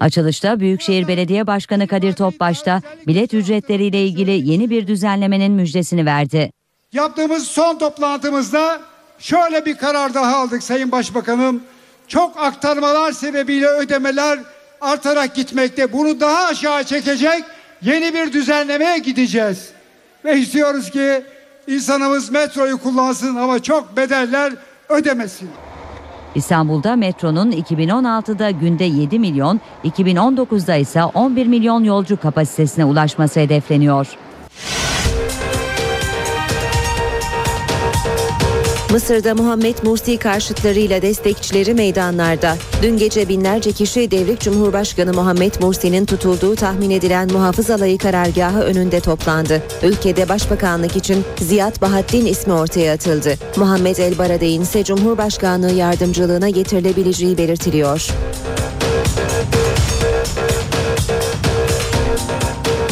[0.00, 6.52] Açılışta Büyükşehir Belediye Başkanı Kadir Topbaş da bilet ücretleriyle ilgili yeni bir düzenlemenin müjdesini verdi.
[6.92, 8.82] Yaptığımız son toplantımızda
[9.18, 11.62] şöyle bir karar daha aldık Sayın Başbakanım.
[12.08, 14.38] Çok aktarmalar sebebiyle ödemeler
[14.80, 15.92] artarak gitmekte.
[15.92, 17.44] Bunu daha aşağı çekecek
[17.82, 19.68] yeni bir düzenlemeye gideceğiz.
[20.24, 21.22] Ve istiyoruz ki
[21.66, 24.52] insanımız metroyu kullansın ama çok bedeller
[24.88, 25.50] ödemesin.
[26.34, 34.06] İstanbul'da metronun 2016'da günde 7 milyon, 2019'da ise 11 milyon yolcu kapasitesine ulaşması hedefleniyor.
[38.92, 42.56] Mısır'da Muhammed Mursi karşıtlarıyla destekçileri meydanlarda.
[42.82, 49.00] Dün gece binlerce kişi devrik Cumhurbaşkanı Muhammed Mursi'nin tutulduğu tahmin edilen muhafız alayı karargahı önünde
[49.00, 49.62] toplandı.
[49.82, 53.34] Ülkede başbakanlık için Ziyad Bahattin ismi ortaya atıldı.
[53.56, 58.08] Muhammed El Baradey'in ise Cumhurbaşkanlığı yardımcılığına getirilebileceği belirtiliyor.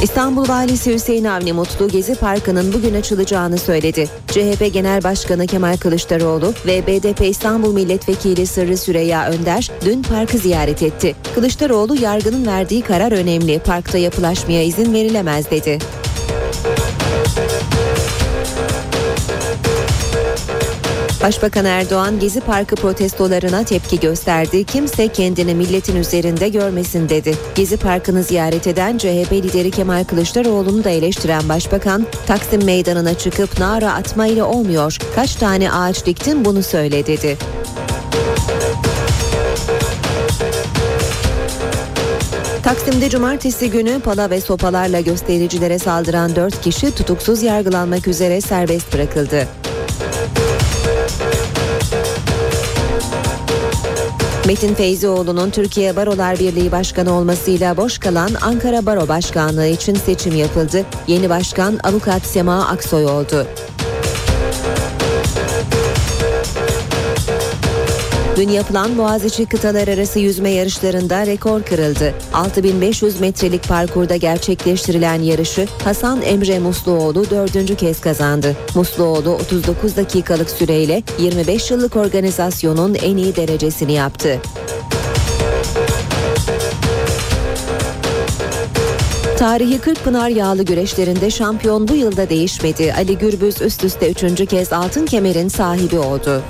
[0.03, 4.09] İstanbul Valisi Hüseyin Avni Mutlu Gezi Parkı'nın bugün açılacağını söyledi.
[4.27, 10.83] CHP Genel Başkanı Kemal Kılıçdaroğlu ve BDP İstanbul Milletvekili Sırrı Süreyya Önder dün parkı ziyaret
[10.83, 11.17] etti.
[11.35, 15.79] Kılıçdaroğlu yargının verdiği karar önemli, parkta yapılaşmaya izin verilemez dedi.
[21.23, 24.65] Başbakan Erdoğan Gezi Parkı protestolarına tepki gösterdi.
[24.65, 27.35] Kimse kendini milletin üzerinde görmesin dedi.
[27.55, 33.93] Gezi Parkı'nı ziyaret eden CHP lideri Kemal Kılıçdaroğlu'nu da eleştiren Başbakan, Taksim Meydanı'na çıkıp nara
[33.93, 34.99] atmayla olmuyor.
[35.15, 37.39] Kaç tane ağaç diktin bunu söyle dedi.
[42.63, 49.49] Taksim'de cumartesi günü pala ve sopalarla göstericilere saldıran 4 kişi tutuksuz yargılanmak üzere serbest bırakıldı.
[54.51, 60.87] Metin Feyzioğlu'nun Türkiye Barolar Birliği Başkanı olmasıyla boş kalan Ankara Baro Başkanlığı için seçim yapıldı.
[61.07, 63.47] Yeni başkan avukat Sema Aksoy oldu.
[68.37, 72.15] Dün yapılan Boğaziçi kıtalar arası yüzme yarışlarında rekor kırıldı.
[72.35, 78.57] 6500 metrelik parkurda gerçekleştirilen yarışı Hasan Emre Musluoğlu dördüncü kez kazandı.
[78.75, 84.39] Musluoğlu 39 dakikalık süreyle 25 yıllık organizasyonun en iyi derecesini yaptı.
[89.39, 92.95] Tarihi Kırkpınar yağlı güreşlerinde şampiyon bu yılda değişmedi.
[92.95, 96.43] Ali Gürbüz üst üste üçüncü kez altın kemerin sahibi oldu.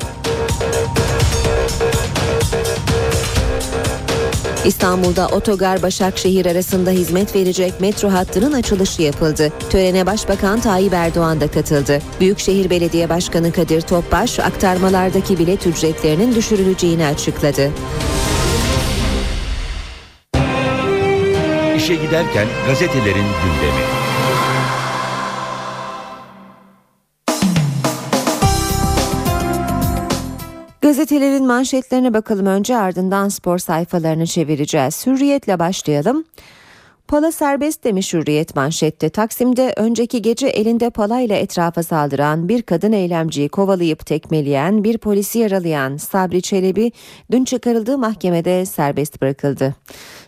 [4.65, 9.53] İstanbul'da Otogar Başakşehir arasında hizmet verecek metro hattının açılışı yapıldı.
[9.71, 11.99] Törene Başbakan Tayyip Erdoğan da katıldı.
[12.21, 17.71] Büyükşehir Belediye Başkanı Kadir Topbaş aktarmalardaki bilet ücretlerinin düşürüleceğini açıkladı.
[21.77, 24.00] İşe giderken gazetelerin gündemi.
[30.91, 35.07] Gazetelerin manşetlerine bakalım önce ardından spor sayfalarını çevireceğiz.
[35.07, 36.25] Hürriyetle başlayalım.
[37.11, 39.09] Pala serbest demiş Hürriyet manşette.
[39.09, 45.97] Taksim'de önceki gece elinde palayla etrafa saldıran bir kadın eylemciyi kovalayıp tekmeleyen bir polisi yaralayan
[45.97, 46.93] Sabri Çelebi
[47.31, 49.75] dün çıkarıldığı mahkemede serbest bırakıldı.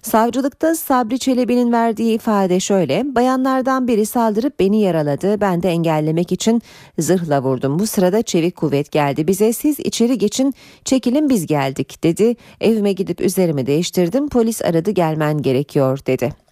[0.02, 3.14] Savcılıkta Sabri Çelebi'nin verdiği ifade şöyle.
[3.14, 5.40] Bayanlardan biri saldırıp beni yaraladı.
[5.40, 6.62] Ben de engellemek için
[6.98, 7.78] zırhla vurdum.
[7.78, 9.26] Bu sırada çevik kuvvet geldi.
[9.26, 12.36] Bize siz içeri geçin çekilin biz geldik dedi.
[12.60, 14.28] Evime gidip üzerimi değiştirdim.
[14.28, 16.42] Polis aradı gelmen gerekiyor dedi.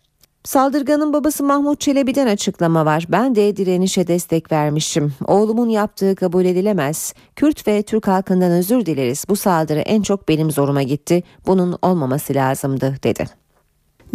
[0.44, 3.07] Saldırganın babası Mahmut Çelebi'den açıklama var.
[3.09, 5.12] Ben de direnişe destek vermişim.
[5.26, 7.14] Oğlumun yaptığı kabul edilemez.
[7.37, 9.24] Kürt ve Türk halkından özür dileriz.
[9.29, 11.22] Bu saldırı en çok benim zoruma gitti.
[11.46, 13.24] Bunun olmaması lazımdı dedi.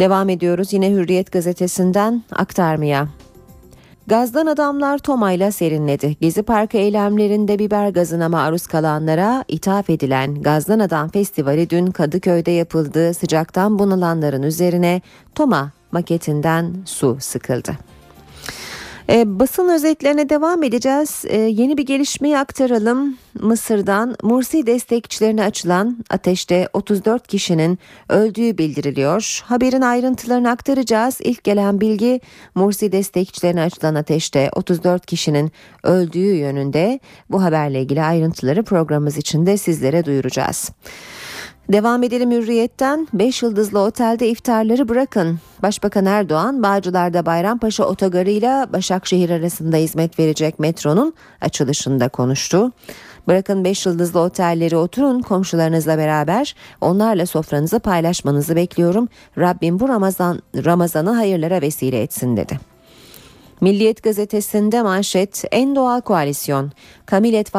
[0.00, 3.08] Devam ediyoruz yine Hürriyet gazetesinden aktarmaya.
[4.06, 6.16] Gazdan adamlar Toma'yla serinledi.
[6.20, 13.14] Gezi Parkı eylemlerinde biber gazına maruz kalanlara ithaf edilen Gazdan Adam Festivali dün Kadıköy'de yapıldı.
[13.14, 15.00] Sıcaktan bunalanların üzerine
[15.34, 17.76] Toma maketinden su sıkıldı.
[19.10, 21.24] E, basın özetlerine devam edeceğiz.
[21.28, 23.16] E, yeni bir gelişmeyi aktaralım.
[23.40, 29.42] Mısır'dan Mursi destekçilerine açılan ateşte 34 kişinin öldüğü bildiriliyor.
[29.44, 31.20] Haberin ayrıntılarını aktaracağız.
[31.20, 32.20] İlk gelen bilgi
[32.54, 37.00] Mursi destekçilerine açılan ateşte 34 kişinin öldüğü yönünde.
[37.30, 40.70] Bu haberle ilgili ayrıntıları programımız içinde sizlere duyuracağız.
[41.72, 43.08] Devam edelim hürriyetten.
[43.12, 45.38] 5 yıldızlı otelde iftarları bırakın.
[45.62, 52.72] Başbakan Erdoğan Bağcılar'da Bayrampaşa otogarıyla Başakşehir arasında hizmet verecek metronun açılışında konuştu.
[53.28, 59.08] Bırakın 5 yıldızlı otelleri oturun komşularınızla beraber onlarla sofranızı paylaşmanızı bekliyorum.
[59.38, 62.75] Rabbim bu Ramazan Ramazan'ı hayırlara vesile etsin dedi.
[63.60, 66.72] Milliyet gazetesinde manşet en doğal koalisyon.
[67.06, 67.54] Kamilet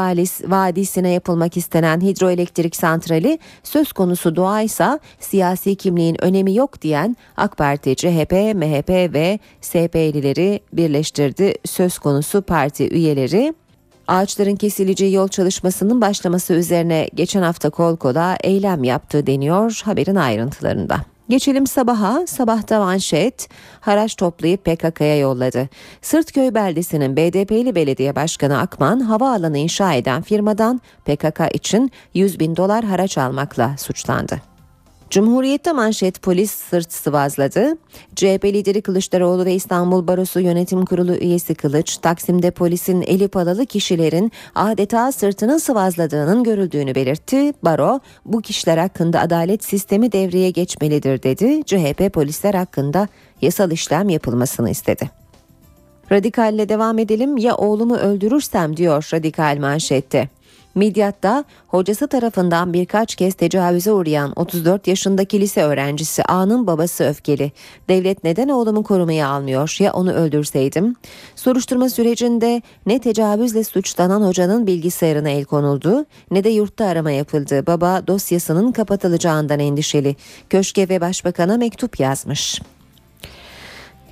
[0.45, 7.95] Vadisi'ne yapılmak istenen hidroelektrik santrali söz konusu doğaysa siyasi kimliğin önemi yok diyen AK Parti,
[7.95, 11.53] CHP, MHP ve SP'lileri birleştirdi.
[11.65, 13.53] Söz konusu parti üyeleri
[14.07, 21.16] ağaçların kesileceği yol çalışmasının başlaması üzerine geçen hafta kol kola eylem yaptığı deniyor haberin ayrıntılarında.
[21.29, 22.27] Geçelim sabaha.
[22.27, 25.69] Sabahta manşet haraç toplayıp PKK'ya yolladı.
[26.01, 32.85] Sırtköy beldesinin BDP'li belediye başkanı Akman havaalanı inşa eden firmadan PKK için 100 bin dolar
[32.85, 34.56] haraç almakla suçlandı.
[35.09, 37.77] Cumhuriyette manşet polis sırt sıvazladı.
[38.15, 44.31] CHP lideri Kılıçdaroğlu ve İstanbul Barosu Yönetim Kurulu üyesi Kılıç, Taksim'de polisin eli palalı kişilerin
[44.55, 47.53] adeta sırtını sıvazladığının görüldüğünü belirtti.
[47.63, 51.63] Baro, bu kişiler hakkında adalet sistemi devreye geçmelidir dedi.
[51.65, 53.07] CHP polisler hakkında
[53.41, 55.09] yasal işlem yapılmasını istedi.
[56.11, 60.29] Radikalle devam edelim ya oğlumu öldürürsem diyor radikal manşette.
[60.77, 67.51] Midyat'ta hocası tarafından birkaç kez tecavüze uğrayan 34 yaşındaki lise öğrencisi A'nın babası öfkeli.
[67.89, 70.95] Devlet neden oğlumu korumaya almıyor ya onu öldürseydim?
[71.35, 77.67] Soruşturma sürecinde ne tecavüzle suçlanan hocanın bilgisayarına el konuldu ne de yurtta arama yapıldı.
[77.67, 80.15] Baba dosyasının kapatılacağından endişeli.
[80.49, 82.61] Köşke ve başbakana mektup yazmış.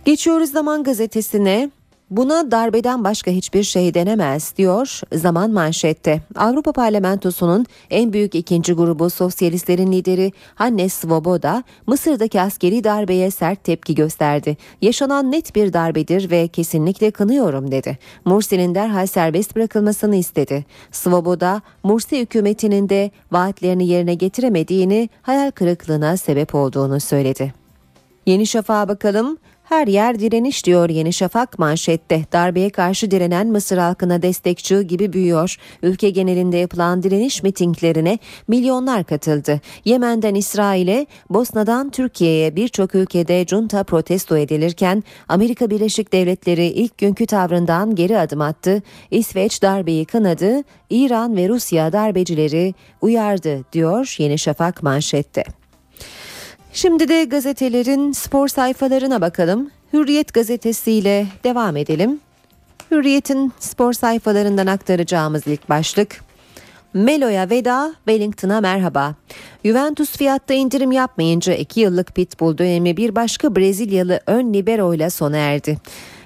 [0.06, 1.69] Geçiyoruz Zaman Gazetesi'ne.
[2.09, 6.21] Buna darbeden başka hiçbir şey denemez diyor Zaman manşette.
[6.35, 13.95] Avrupa Parlamentosu'nun en büyük ikinci grubu sosyalistlerin lideri Hannes Svoboda Mısır'daki askeri darbeye sert tepki
[13.95, 14.57] gösterdi.
[14.81, 17.97] Yaşanan net bir darbedir ve kesinlikle kınıyorum dedi.
[18.25, 20.65] Mursi'nin derhal serbest bırakılmasını istedi.
[20.91, 27.53] Svoboda Mursi hükümetinin de vaatlerini yerine getiremediğini hayal kırıklığına sebep olduğunu söyledi.
[28.25, 29.37] Yeni Şafak'a bakalım.
[29.65, 32.25] Her yer direniş diyor Yeni Şafak manşette.
[32.32, 35.56] Darbeye karşı direnen Mısır halkına destekçi gibi büyüyor.
[35.84, 39.62] Ülke genelinde yapılan direniş mitinglerine milyonlar katıldı.
[39.86, 47.95] Yemen'den İsrail'e, Bosna'dan Türkiye'ye birçok ülkede junta protesto edilirken Amerika Birleşik Devletleri ilk günkü tavrından
[47.95, 48.82] geri adım attı.
[49.12, 55.64] İsveç darbeyi kınadı, İran ve Rusya darbecileri uyardı diyor Yeni Şafak manşette.
[56.75, 59.71] Şimdi de gazetelerin spor sayfalarına bakalım.
[59.93, 62.19] Hürriyet gazetesiyle devam edelim.
[62.91, 66.21] Hürriyet'in spor sayfalarından aktaracağımız ilk başlık
[66.93, 69.15] Melo'ya veda, Wellington'a merhaba.
[69.65, 75.38] Juventus fiyatta indirim yapmayınca 2 yıllık pitbull dönemi bir başka Brezilyalı ön libero ile sona
[75.38, 75.77] erdi.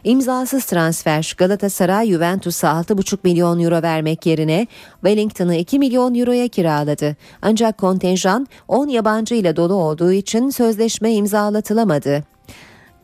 [0.04, 7.16] İmzasız transfer Galatasaray Juventus'a 6,5 milyon euro vermek yerine Wellington'ı 2 milyon euroya kiraladı.
[7.42, 12.24] Ancak kontenjan 10 yabancı ile dolu olduğu için sözleşme imzalatılamadı.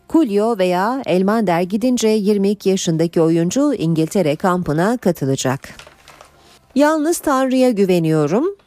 [0.08, 5.70] Kulyo veya Elmander gidince 22 yaşındaki oyuncu İngiltere kampına katılacak.
[6.76, 8.65] Yalnız Tanrı'ya güveniyorum.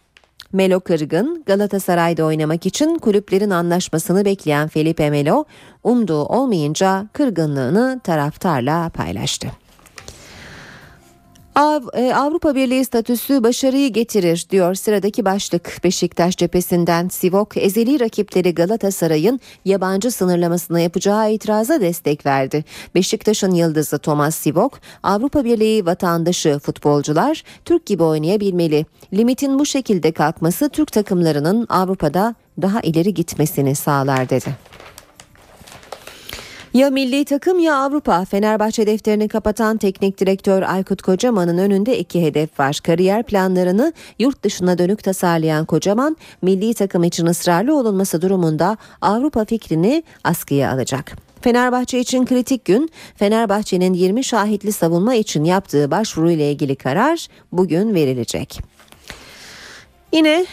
[0.53, 5.45] Melo kırgın Galatasaray'da oynamak için kulüplerin anlaşmasını bekleyen Felipe Melo
[5.85, 9.49] umduğu olmayınca kırgınlığını taraftarla paylaştı.
[11.59, 15.81] E, Avrupa Birliği statüsü başarıyı getirir diyor sıradaki başlık.
[15.85, 22.65] Beşiktaş cephesinden Sivok ezeli rakipleri Galatasaray'ın yabancı sınırlamasına yapacağı itiraza destek verdi.
[22.95, 28.87] Beşiktaş'ın yıldızı Thomas Sivok, Avrupa Birliği vatandaşı futbolcular Türk gibi oynayabilmeli.
[29.13, 34.78] Limitin bu şekilde kalkması Türk takımlarının Avrupa'da daha ileri gitmesini sağlar dedi.
[36.75, 38.25] Ya milli takım ya Avrupa.
[38.25, 42.81] Fenerbahçe defterini kapatan teknik direktör Aykut Kocaman'ın önünde iki hedef var.
[42.87, 50.03] Kariyer planlarını yurt dışına dönük tasarlayan Kocaman, milli takım için ısrarlı olunması durumunda Avrupa fikrini
[50.25, 51.17] askıya alacak.
[51.41, 57.95] Fenerbahçe için kritik gün, Fenerbahçe'nin 20 şahitli savunma için yaptığı başvuru ile ilgili karar bugün
[57.95, 58.61] verilecek.
[60.13, 60.47] Yine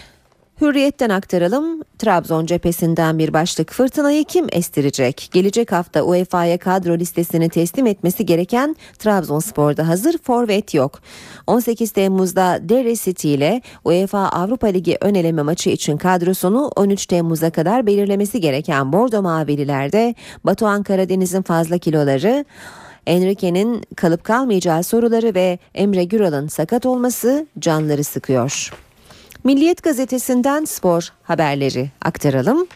[0.62, 1.82] Hürriyetten aktaralım.
[2.00, 5.30] Trabzon cephesinden bir başlık fırtınayı kim estirecek?
[5.34, 11.00] Gelecek hafta UEFA'ya kadro listesini teslim etmesi gereken Trabzonspor'da hazır forvet yok.
[11.48, 17.50] 18 Temmuz'da Derry City ile UEFA Avrupa Ligi ön eleme maçı için kadrosunu 13 Temmuz'a
[17.50, 22.46] kadar belirlemesi gereken Bordo Mavililerde Batuhan Karadeniz'in fazla kiloları
[23.08, 28.85] Enrique'nin kalıp kalmayacağı soruları ve Emre Güral'ın sakat olması canları sıkıyor.
[29.46, 32.68] Milliyet gazetesinden spor haberleri aktaralım.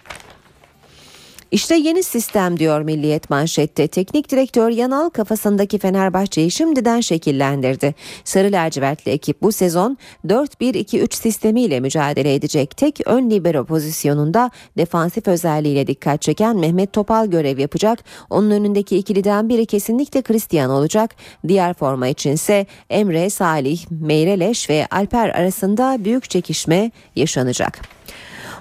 [1.51, 3.87] İşte yeni sistem diyor Milliyet manşette.
[3.87, 7.95] Teknik direktör Yanal kafasındaki Fenerbahçe'yi şimdiden şekillendirdi.
[8.23, 9.97] Sarı lacivertli ekip bu sezon
[10.27, 12.77] 4-1-2-3 sistemiyle mücadele edecek.
[12.77, 17.99] Tek ön libero pozisyonunda defansif özelliğiyle dikkat çeken Mehmet Topal görev yapacak.
[18.29, 21.15] Onun önündeki ikiliden biri kesinlikle Christian olacak.
[21.47, 27.99] Diğer forma içinse Emre, Salih, Meyreleş ve Alper arasında büyük çekişme yaşanacak.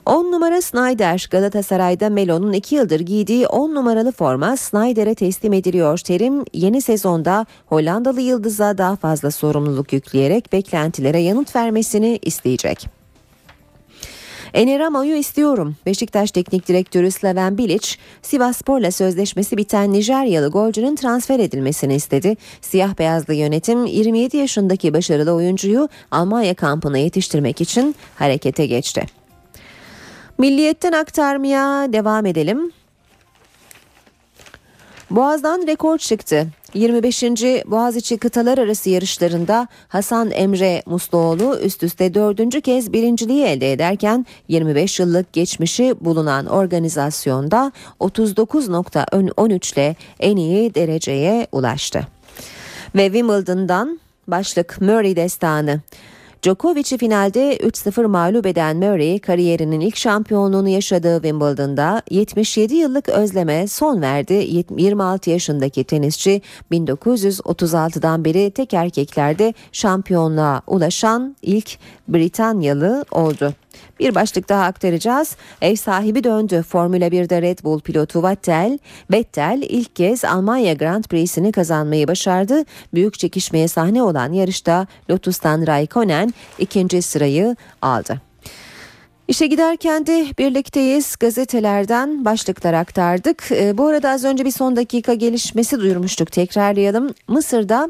[0.09, 5.99] 10 numara Snyder Galatasaray'da Melo'nun 2 yıldır giydiği 10 numaralı forma Snyder'e teslim ediliyor.
[5.99, 12.87] Terim yeni sezonda Hollandalı yıldıza daha fazla sorumluluk yükleyerek beklentilere yanıt vermesini isteyecek.
[14.55, 15.77] Eneramo'yu istiyorum.
[15.87, 17.89] Beşiktaş Teknik Direktörü Slaven Bilic,
[18.23, 22.37] Sivasspor'la sözleşmesi biten Nijeryalı golcünün transfer edilmesini istedi.
[22.61, 29.18] Siyah beyazlı yönetim 27 yaşındaki başarılı oyuncuyu Almanya kampına yetiştirmek için harekete geçti.
[30.39, 32.73] Milliyetten aktarmaya devam edelim.
[35.11, 36.47] Boğaz'dan rekor çıktı.
[36.75, 37.23] 25.
[37.67, 45.01] Boğaziçi kıtalar arası yarışlarında Hasan Emre Musluoğlu üst üste dördüncü kez birinciliği elde ederken 25
[45.01, 52.07] yıllık geçmişi bulunan organizasyonda 39.13 ile en iyi dereceye ulaştı.
[52.95, 55.81] Ve Wimbledon'dan başlık Murray destanı.
[56.43, 64.03] Djokovic'i finalde 3-0 mağlup eden Murray kariyerinin ilk şampiyonluğunu yaşadığı Wimbledon'da 77 yıllık özleme son
[64.03, 64.65] verdi.
[64.77, 71.79] 26 yaşındaki tenisçi 1936'dan beri tek erkeklerde şampiyonluğa ulaşan ilk
[72.09, 73.55] Britanyalı oldu.
[74.01, 75.37] Bir başlık daha aktaracağız.
[75.63, 76.63] Ev sahibi döndü.
[76.69, 78.79] Formula 1'de Red Bull pilotu Vettel,
[79.13, 82.65] Vettel ilk kez Almanya Grand Prix'sini kazanmayı başardı.
[82.95, 88.29] Büyük çekişmeye sahne olan yarışta Lotus'tan Raikkonen ikinci sırayı aldı.
[89.29, 91.17] İşe giderken de birlikteyiz.
[91.17, 93.49] Gazetelerden başlıklar aktardık.
[93.51, 96.33] Ee, bu arada az önce bir son dakika gelişmesi duyurmuştuk.
[96.33, 97.15] Tekrarlayalım.
[97.29, 97.89] Mısır'da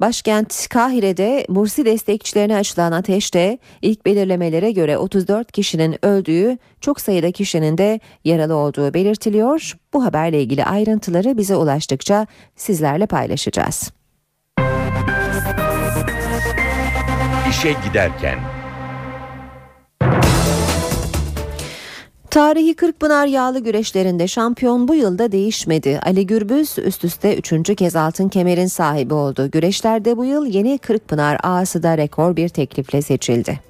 [0.00, 7.78] Başkent Kahire'de Mursi destekçilerine açılan ateşte ilk belirlemelere göre 34 kişinin öldüğü, çok sayıda kişinin
[7.78, 9.76] de yaralı olduğu belirtiliyor.
[9.92, 12.26] Bu haberle ilgili ayrıntıları bize ulaştıkça
[12.56, 13.92] sizlerle paylaşacağız.
[17.50, 18.38] İşe giderken
[22.30, 26.00] Tarihi Kırkpınar yağlı güreşlerinde şampiyon bu yılda değişmedi.
[26.06, 29.50] Ali Gürbüz üst üste üçüncü kez altın kemerin sahibi oldu.
[29.50, 33.60] Güreşlerde bu yıl yeni Kırkpınar ağası da rekor bir teklifle seçildi.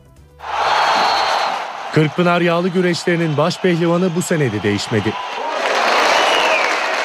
[1.94, 5.12] Kırkpınar yağlı güreşlerinin baş pehlivanı bu sene de değişmedi.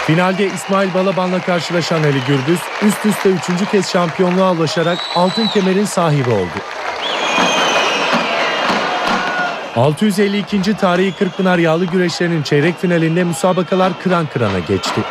[0.08, 6.30] Finalde İsmail Balaban'la karşılaşan Ali Gürbüz üst üste üçüncü kez şampiyonluğa ulaşarak altın kemerin sahibi
[6.30, 6.60] oldu.
[9.76, 10.78] 652.
[10.78, 15.02] tarihi Kırkpınar yağlı güreşlerinin çeyrek finalinde müsabakalar kıran kırana geçti.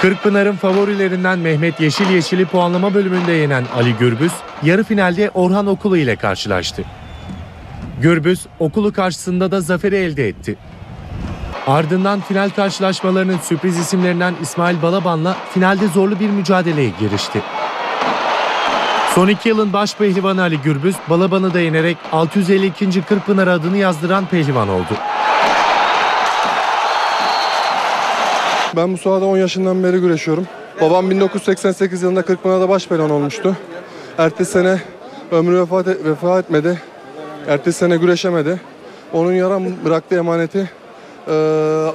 [0.00, 4.32] Kırkpınar'ın favorilerinden Mehmet Yeşil Yeşil'i puanlama bölümünde yenen Ali Gürbüz,
[4.62, 6.84] yarı finalde Orhan Okulu ile karşılaştı.
[8.00, 10.56] Gürbüz, Okulu karşısında da zaferi elde etti.
[11.66, 17.42] Ardından final karşılaşmalarının sürpriz isimlerinden İsmail Balaban'la finalde zorlu bir mücadeleye girişti.
[19.14, 23.02] Son iki yılın baş pehlivanı Ali Gürbüz, Balaban'ı da yenerek 652.
[23.02, 24.94] Kırkpınar adını yazdıran pehlivan oldu.
[28.76, 30.46] Ben bu sahada 10 yaşından beri güreşiyorum.
[30.80, 33.56] Babam 1988 yılında Kırkpınar'da baş pehlivan olmuştu.
[34.18, 34.80] Ertesi sene
[35.30, 36.82] ömrü vefat, et, vefat etmedi.
[37.48, 38.60] Ertesi sene güreşemedi.
[39.12, 40.70] Onun yaram bıraktığı emaneti
[41.28, 41.32] e,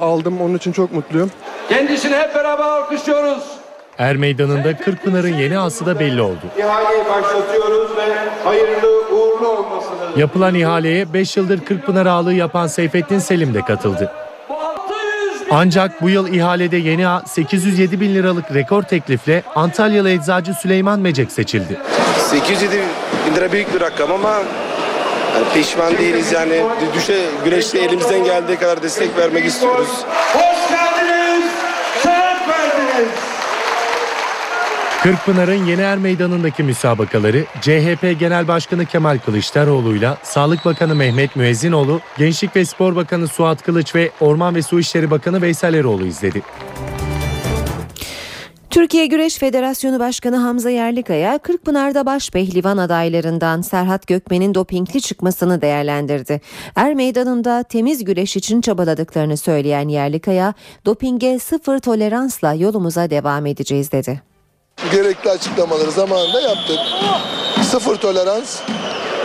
[0.00, 0.40] aldım.
[0.40, 1.30] Onun için çok mutluyum.
[1.68, 3.59] Kendisini hep beraber alkışlıyoruz.
[4.00, 6.40] Er meydanında Kırkpınar'ın yeni ası da belli oldu.
[6.58, 13.54] İhaleyi başlatıyoruz ve hayırlı uğurlu olmasını Yapılan ihaleye 5 yıldır Kırkpınar ağalığı yapan Seyfettin Selim
[13.54, 14.12] de katıldı.
[15.50, 21.32] Ancak bu yıl ihalede yeni ağ 807 bin liralık rekor teklifle Antalyalı eczacı Süleyman Mecek
[21.32, 21.80] seçildi.
[22.30, 22.82] 807
[23.26, 24.30] bin lira büyük bir rakam ama
[25.34, 26.62] yani pişman değiliz yani
[26.94, 29.88] düşe güreşte elimizden geldiği kadar destek vermek istiyoruz.
[30.34, 31.44] Hoş geldiniz,
[32.02, 33.08] şeref verdiniz.
[35.02, 42.56] Kırkpınar'ın Yeni Er Meydanı'ndaki müsabakaları CHP Genel Başkanı Kemal Kılıçdaroğlu'yla Sağlık Bakanı Mehmet Müezzinoğlu, Gençlik
[42.56, 46.42] ve Spor Bakanı Suat Kılıç ve Orman ve Su İşleri Bakanı Veysel Eroğlu izledi.
[48.70, 56.40] Türkiye Güreş Federasyonu Başkanı Hamza Yerlikaya, Kırkpınar'da baş pehlivan adaylarından Serhat Gökmen'in dopingli çıkmasını değerlendirdi.
[56.76, 60.54] Er meydanında temiz güreş için çabaladıklarını söyleyen Yerlikaya,
[60.86, 64.29] dopinge sıfır toleransla yolumuza devam edeceğiz dedi.
[64.92, 66.78] Gerekli açıklamaları zamanında yaptık.
[67.70, 68.56] Sıfır tolerans.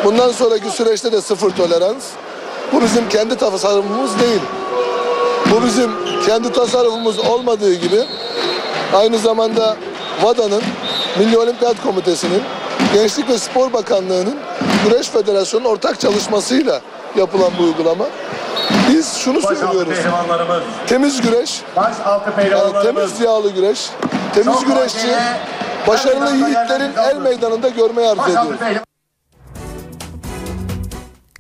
[0.03, 2.03] Bundan sonraki süreçte de sıfır tolerans.
[2.74, 4.41] Bu bizim kendi tasarrufumuz değil.
[5.51, 5.91] Bu bizim
[6.26, 8.03] kendi tasarrufumuz olmadığı gibi
[8.93, 9.78] aynı zamanda
[10.24, 10.64] VADA'nın,
[11.20, 12.41] Milli Olimpiyat Komitesi'nin,
[12.93, 14.38] Gençlik ve Spor Bakanlığı'nın
[14.86, 16.82] Güreş Federasyonu'nun ortak çalışmasıyla
[17.18, 18.06] yapılan bu uygulama.
[18.98, 19.98] Biz şunu söylüyoruz.
[20.88, 23.89] Temiz güreş, yani temiz yağlı güreş,
[24.34, 25.08] temiz güreşçi,
[25.88, 28.60] başarılı yiğitlerin el meydanında görmeyi arzu ediyoruz.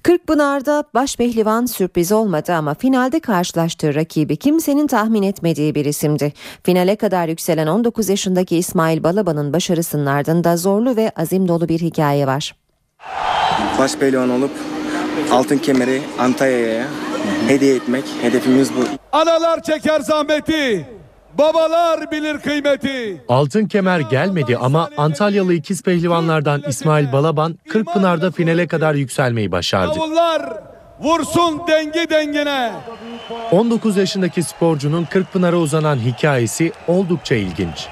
[0.03, 6.33] Kırkpınar'da baş pehlivan sürpriz olmadı ama finalde karşılaştığı rakibi kimsenin tahmin etmediği bir isimdi.
[6.63, 12.27] Finale kadar yükselen 19 yaşındaki İsmail Balaban'ın başarısının ardında zorlu ve azim dolu bir hikaye
[12.27, 12.55] var.
[13.79, 14.51] Baş pehlivan olup
[15.31, 16.85] altın kemeri Antalya'ya
[17.47, 18.79] hediye etmek hedefimiz bu.
[19.11, 20.85] Analar çeker zahmeti,
[21.37, 23.21] babalar bilir kıymeti.
[23.29, 29.95] Altın kemer gelmedi ama Antalyalı ikiz pehlivanlardan İsmail Balaban Kırkpınar'da finale kadar yükselmeyi başardı.
[29.95, 30.53] Davullar
[30.99, 32.71] vursun dengi dengine.
[33.51, 37.87] 19 yaşındaki sporcunun Kırkpınar'a uzanan hikayesi oldukça ilginç.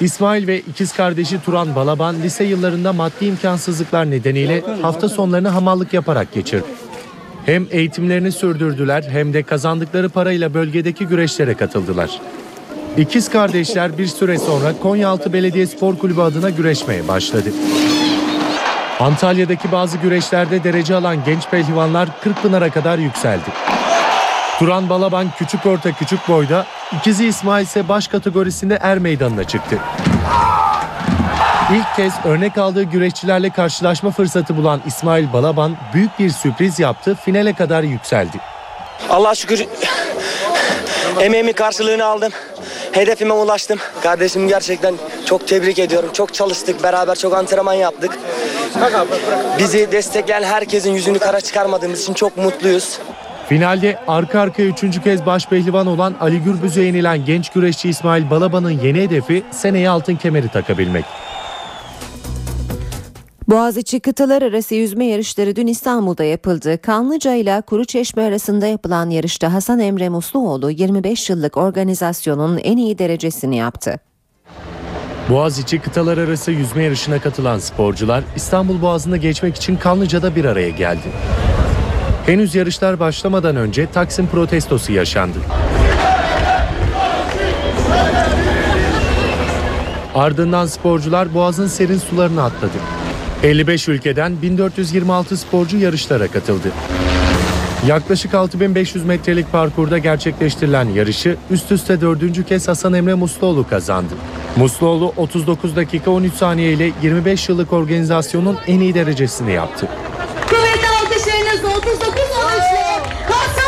[0.00, 6.32] İsmail ve ikiz kardeşi Turan Balaban lise yıllarında maddi imkansızlıklar nedeniyle hafta sonlarını hamallık yaparak
[6.32, 6.66] geçirdi.
[7.46, 12.10] Hem eğitimlerini sürdürdüler hem de kazandıkları parayla bölgedeki güreşlere katıldılar.
[12.96, 17.48] İkiz kardeşler bir süre sonra Konyaaltı Belediye Spor Kulübü adına güreşmeye başladı.
[19.00, 23.50] Antalya'daki bazı güreşlerde derece alan genç pehlivanlar Kırkpınar'a kadar yükseldi.
[24.58, 26.66] Turan Balaban küçük orta küçük boyda,
[26.98, 29.78] ikizi İsmail ise baş kategorisinde er meydanına çıktı.
[31.72, 37.52] İlk kez örnek aldığı güreşçilerle karşılaşma fırsatı bulan İsmail Balaban büyük bir sürpriz yaptı, finale
[37.52, 38.36] kadar yükseldi.
[39.10, 39.66] Allah'a şükür
[41.20, 42.32] emeğimin karşılığını aldım.
[42.92, 43.78] Hedefime ulaştım.
[44.02, 44.94] Kardeşim gerçekten
[45.26, 46.10] çok tebrik ediyorum.
[46.12, 48.18] Çok çalıştık beraber çok antrenman yaptık.
[49.58, 52.98] Bizi destekleyen herkesin yüzünü kara çıkarmadığımız için çok mutluyuz.
[53.48, 58.70] Finalde arka arkaya üçüncü kez baş pehlivan olan Ali Gürbüz'e yenilen genç güreşçi İsmail Balaban'ın
[58.70, 61.04] yeni hedefi seneye altın kemeri takabilmek.
[63.48, 66.78] Boğaziçi kıtalar arası yüzme yarışları dün İstanbul'da yapıldı.
[66.82, 73.56] Kanlıca ile Kuruçeşme arasında yapılan yarışta Hasan Emre Musluoğlu 25 yıllık organizasyonun en iyi derecesini
[73.56, 74.00] yaptı.
[75.30, 81.08] Boğaziçi kıtalar arası yüzme yarışına katılan sporcular İstanbul Boğazı'nda geçmek için Kanlıca'da bir araya geldi.
[82.26, 85.38] Henüz yarışlar başlamadan önce Taksim protestosu yaşandı.
[90.14, 93.03] Ardından sporcular Boğaz'ın serin sularına atladı.
[93.44, 96.68] 55 ülkeden 1426 sporcu yarışlara katıldı.
[97.86, 104.14] Yaklaşık 6500 metrelik parkurda gerçekleştirilen yarışı üst üste dördüncü kez Hasan Emre Musluoğlu kazandı.
[104.56, 109.88] Musluoğlu 39 dakika 13 saniye ile 25 yıllık organizasyonun en iyi derecesini yaptı.
[110.48, 112.84] Kuvvetli alkışlarınızla 39 oluşlu.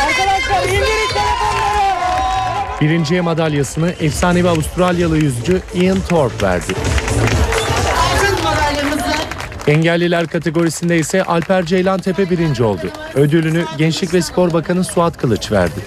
[0.09, 2.81] Arkadaşlar indirin telefonları.
[2.81, 6.73] Birinciye madalyasını efsanevi Avustralyalı yüzücü Ian Thorpe verdi.
[9.67, 12.91] Engelliler kategorisinde ise Alper Ceylan Tepe birinci oldu.
[13.15, 15.81] Ödülünü Gençlik ve Spor Bakanı Suat Kılıç verdi.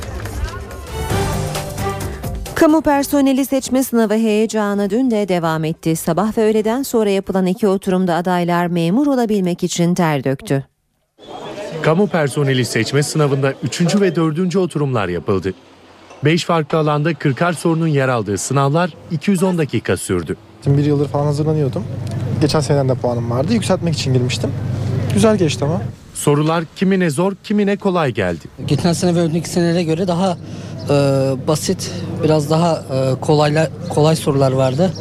[2.55, 5.95] Kamu personeli seçme sınavı heyecanı dün de devam etti.
[5.95, 10.65] Sabah ve öğleden sonra yapılan iki oturumda adaylar memur olabilmek için ter döktü.
[11.81, 14.01] Kamu personeli seçme sınavında 3.
[14.01, 14.55] ve 4.
[14.55, 15.53] oturumlar yapıldı.
[16.25, 20.37] 5 farklı alanda 40'ar sorunun yer aldığı sınavlar 210 dakika sürdü.
[20.67, 21.83] Bir yıldır falan hazırlanıyordum.
[22.41, 23.53] Geçen seneden de puanım vardı.
[23.53, 24.51] Yükseltmek için girmiştim.
[25.13, 25.81] Güzel geçti ama.
[26.13, 28.45] Sorular kimine zor, kimine kolay geldi.
[28.67, 30.37] Geçen sene ve önceki senelere göre daha
[30.89, 30.93] e,
[31.47, 31.91] basit,
[32.23, 34.91] biraz daha e, kolayla, kolay sorular vardı.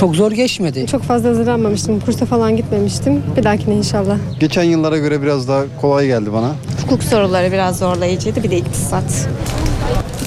[0.00, 0.86] Çok zor geçmedi.
[0.86, 2.00] Çok fazla hazırlanmamıştım.
[2.00, 3.22] Kursa falan gitmemiştim.
[3.36, 4.16] Bir dahakine inşallah.
[4.40, 6.52] Geçen yıllara göre biraz daha kolay geldi bana.
[6.82, 8.42] Hukuk soruları biraz zorlayıcıydı.
[8.42, 9.28] Bir de iktisat.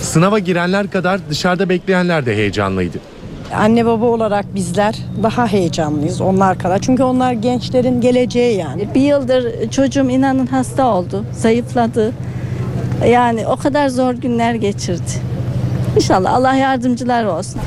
[0.02, 2.98] Sınava girenler kadar dışarıda bekleyenler de heyecanlıydı.
[3.56, 6.80] Anne baba olarak bizler daha heyecanlıyız onlar kadar.
[6.80, 8.88] Çünkü onlar gençlerin geleceği yani.
[8.96, 12.14] Bir yıldır çocuğum inanın hasta oldu, zayıfladı.
[13.08, 15.12] Yani o kadar zor günler geçirdi.
[15.96, 17.62] İnşallah Allah yardımcılar olsun.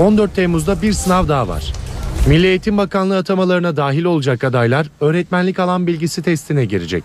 [0.00, 1.72] 14 Temmuz'da bir sınav daha var.
[2.26, 7.04] Milli Eğitim Bakanlığı atamalarına dahil olacak adaylar öğretmenlik alan bilgisi testine girecek.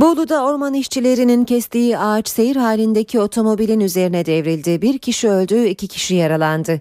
[0.00, 4.82] Bolu'da orman işçilerinin kestiği ağaç seyir halindeki otomobilin üzerine devrildi.
[4.82, 6.80] Bir kişi öldü, iki kişi yaralandı.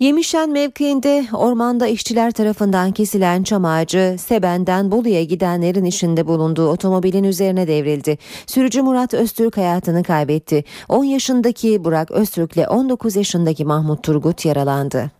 [0.00, 7.68] Yemişen mevkiinde ormanda işçiler tarafından kesilen çam ağacı Seben'den Bolu'ya gidenlerin işinde bulunduğu otomobilin üzerine
[7.68, 8.18] devrildi.
[8.46, 10.64] Sürücü Murat Öztürk hayatını kaybetti.
[10.88, 15.19] 10 yaşındaki Burak Öztürk ile 19 yaşındaki Mahmut Turgut yaralandı.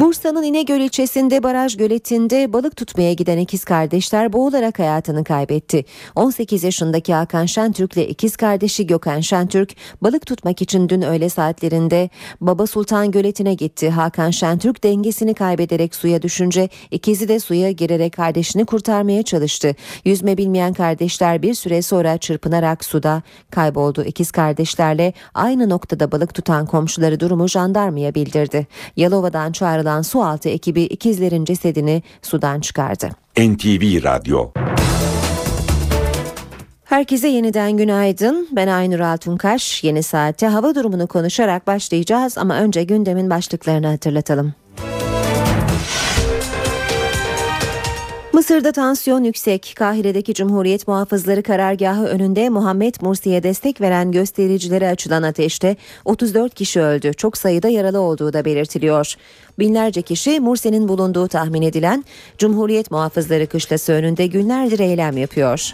[0.00, 5.84] Bursa'nın İnegöl ilçesinde baraj göletinde balık tutmaya giden ikiz kardeşler boğularak hayatını kaybetti.
[6.14, 12.10] 18 yaşındaki Hakan Şentürk ile ikiz kardeşi Gökhan Şentürk balık tutmak için dün öğle saatlerinde
[12.40, 13.90] Baba Sultan göletine gitti.
[13.90, 19.74] Hakan Şentürk dengesini kaybederek suya düşünce ikizi de suya girerek kardeşini kurtarmaya çalıştı.
[20.04, 24.04] Yüzme bilmeyen kardeşler bir süre sonra çırpınarak suda kayboldu.
[24.04, 28.66] İkiz kardeşlerle aynı noktada balık tutan komşuları durumu jandarmaya bildirdi.
[28.96, 33.10] Yalova'dan çağrılan sualtı ekibi ikizlerin cesedini sudan çıkardı.
[33.38, 34.50] NTV Radyo
[36.84, 38.48] Herkese yeniden günaydın.
[38.52, 39.84] Ben Aynur Altunkaş.
[39.84, 44.54] Yeni saatte hava durumunu konuşarak başlayacağız ama önce gündemin başlıklarını hatırlatalım.
[48.36, 49.72] Mısır'da tansiyon yüksek.
[49.76, 57.14] Kahire'deki Cumhuriyet Muhafızları karargahı önünde Muhammed Mursi'ye destek veren göstericilere açılan ateşte 34 kişi öldü.
[57.14, 59.14] Çok sayıda yaralı olduğu da belirtiliyor.
[59.58, 62.04] Binlerce kişi Mursi'nin bulunduğu tahmin edilen
[62.38, 65.72] Cumhuriyet Muhafızları kışlası önünde günlerdir eylem yapıyor.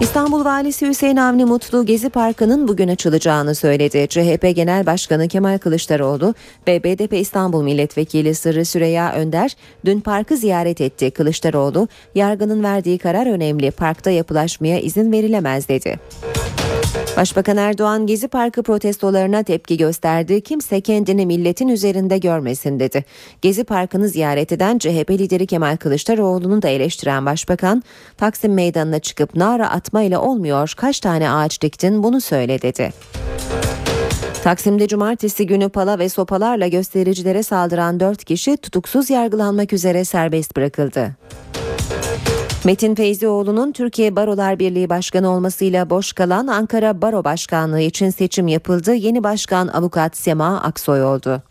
[0.00, 4.06] İstanbul Valisi Hüseyin Avni Mutlu Gezi Parkı'nın bugün açılacağını söyledi.
[4.08, 6.34] CHP Genel Başkanı Kemal Kılıçdaroğlu
[6.68, 11.10] ve BDP İstanbul Milletvekili Sırrı Süreyya Önder dün parkı ziyaret etti.
[11.10, 15.98] Kılıçdaroğlu, yargının verdiği karar önemli, parkta yapılaşmaya izin verilemez dedi.
[17.18, 20.40] Başbakan Erdoğan Gezi Parkı protestolarına tepki gösterdi.
[20.40, 23.04] Kimse kendini milletin üzerinde görmesin dedi.
[23.42, 27.82] Gezi Parkı'nı ziyaret eden CHP lideri Kemal Kılıçdaroğlu'nu da eleştiren başbakan,
[28.16, 32.92] Taksim Meydanı'na çıkıp nara atma ile olmuyor, kaç tane ağaç diktin bunu söyle dedi.
[34.44, 41.16] Taksim'de cumartesi günü pala ve sopalarla göstericilere saldıran 4 kişi tutuksuz yargılanmak üzere serbest bırakıldı.
[42.64, 48.94] Metin Feyzioğlu'nun Türkiye Barolar Birliği Başkanı olmasıyla boş kalan Ankara Baro Başkanlığı için seçim yapıldı.
[48.94, 51.42] Yeni başkan avukat Sema Aksoy oldu.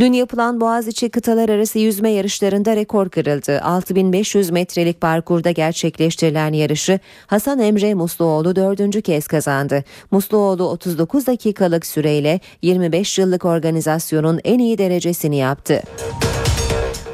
[0.00, 3.60] Dün yapılan Boğaziçi kıtalar arası yüzme yarışlarında rekor kırıldı.
[3.62, 9.84] 6500 metrelik parkurda gerçekleştirilen yarışı Hasan Emre Musluoğlu dördüncü kez kazandı.
[10.10, 15.82] Musluoğlu 39 dakikalık süreyle 25 yıllık organizasyonun en iyi derecesini yaptı.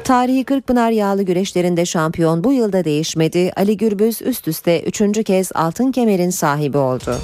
[0.03, 3.51] Tarihi Kırkpınar yağlı güreşlerinde şampiyon bu yılda değişmedi.
[3.55, 7.15] Ali Gürbüz üst üste üçüncü kez altın kemerin sahibi oldu.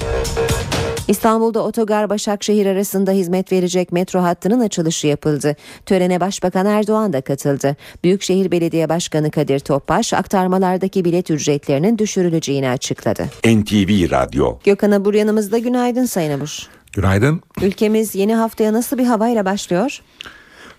[1.08, 5.56] İstanbul'da otogar Başakşehir arasında hizmet verecek metro hattının açılışı yapıldı.
[5.86, 7.76] Törene Başbakan Erdoğan da katıldı.
[8.04, 13.26] Büyükşehir Belediye Başkanı Kadir Topbaş aktarmalardaki bilet ücretlerinin düşürüleceğini açıkladı.
[13.46, 16.68] NTV Radyo Gökhan Abur yanımızda günaydın Sayın Abur.
[16.94, 17.42] Günaydın.
[17.62, 20.02] Ülkemiz yeni haftaya nasıl bir havayla başlıyor?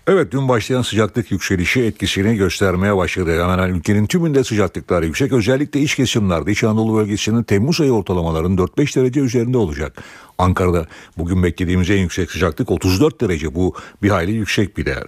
[0.07, 3.43] Evet dün başlayan sıcaklık yükselişi etkisini göstermeye başladı.
[3.43, 5.31] Hemen hemen ülkenin tümünde sıcaklıklar yüksek.
[5.31, 10.03] Özellikle iç kesimlerde İç Anadolu bölgesinin Temmuz ayı ortalamaların 4-5 derece üzerinde olacak.
[10.37, 10.87] Ankara'da
[11.17, 13.55] bugün beklediğimiz en yüksek sıcaklık 34 derece.
[13.55, 15.03] Bu bir hayli yüksek bir değer.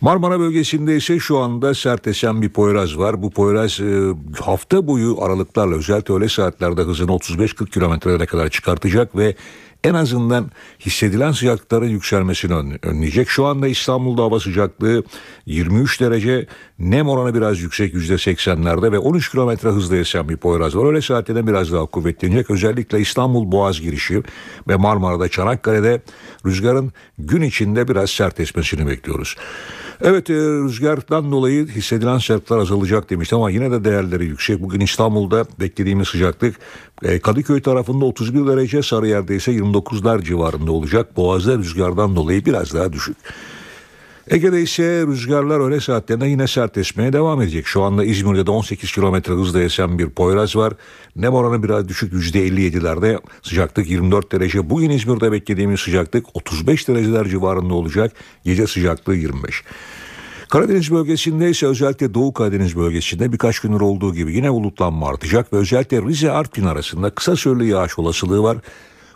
[0.00, 3.22] Marmara bölgesinde ise şu anda sert esen bir Poyraz var.
[3.22, 9.34] Bu Poyraz e, hafta boyu aralıklarla özellikle öğle saatlerde hızını 35-40 kilometrelere kadar çıkartacak ve
[9.84, 10.50] en azından
[10.80, 13.28] hissedilen sıcaklıkların yükselmesini önleyecek.
[13.28, 15.04] Şu anda İstanbul'da hava sıcaklığı
[15.46, 16.46] 23 derece,
[16.78, 20.86] nem oranı biraz yüksek %80'lerde ve 13 kilometre hızla esen bir Poyraz var.
[20.86, 22.50] Öyle saatte biraz daha kuvvetlenecek.
[22.50, 24.22] Özellikle İstanbul Boğaz girişi
[24.68, 26.02] ve Marmara'da Çanakkale'de
[26.46, 29.36] rüzgarın gün içinde biraz sert esmesini bekliyoruz.
[30.02, 34.62] Evet e, rüzgardan dolayı hissedilen sertler azalacak demiştim ama yine de değerleri yüksek.
[34.62, 36.56] Bugün İstanbul'da beklediğimiz sıcaklık
[37.02, 41.16] e, Kadıköy tarafında 31 derece Sarıyer'de ise 29'lar civarında olacak.
[41.16, 43.16] Boğaz'da rüzgardan dolayı biraz daha düşük.
[44.30, 47.66] Ege'de ise rüzgarlar öğle saatlerinde yine sert esmeye devam edecek.
[47.66, 50.72] Şu anda İzmir'de de 18 kilometre hızla esen bir Poyraz var.
[51.16, 54.70] Nem oranı biraz düşük %57'lerde sıcaklık 24 derece.
[54.70, 58.12] Bugün İzmir'de beklediğimiz sıcaklık 35 dereceler civarında olacak.
[58.44, 59.62] Gece sıcaklığı 25.
[60.48, 65.56] Karadeniz bölgesinde ise özellikle Doğu Karadeniz bölgesinde birkaç gündür olduğu gibi yine bulutlanma artacak ve
[65.56, 68.56] özellikle Rize Artvin arasında kısa süreli yağış olasılığı var.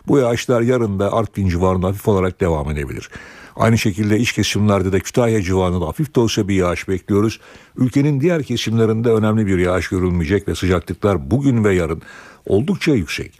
[0.07, 3.09] Bu yağışlar yarın da Artvin civarında hafif olarak devam edebilir.
[3.55, 7.39] Aynı şekilde iç kesimlerde de Kütahya civarında hafif de olsa bir yağış bekliyoruz.
[7.75, 12.01] Ülkenin diğer kesimlerinde önemli bir yağış görülmeyecek ve sıcaklıklar bugün ve yarın
[12.45, 13.39] oldukça yüksek.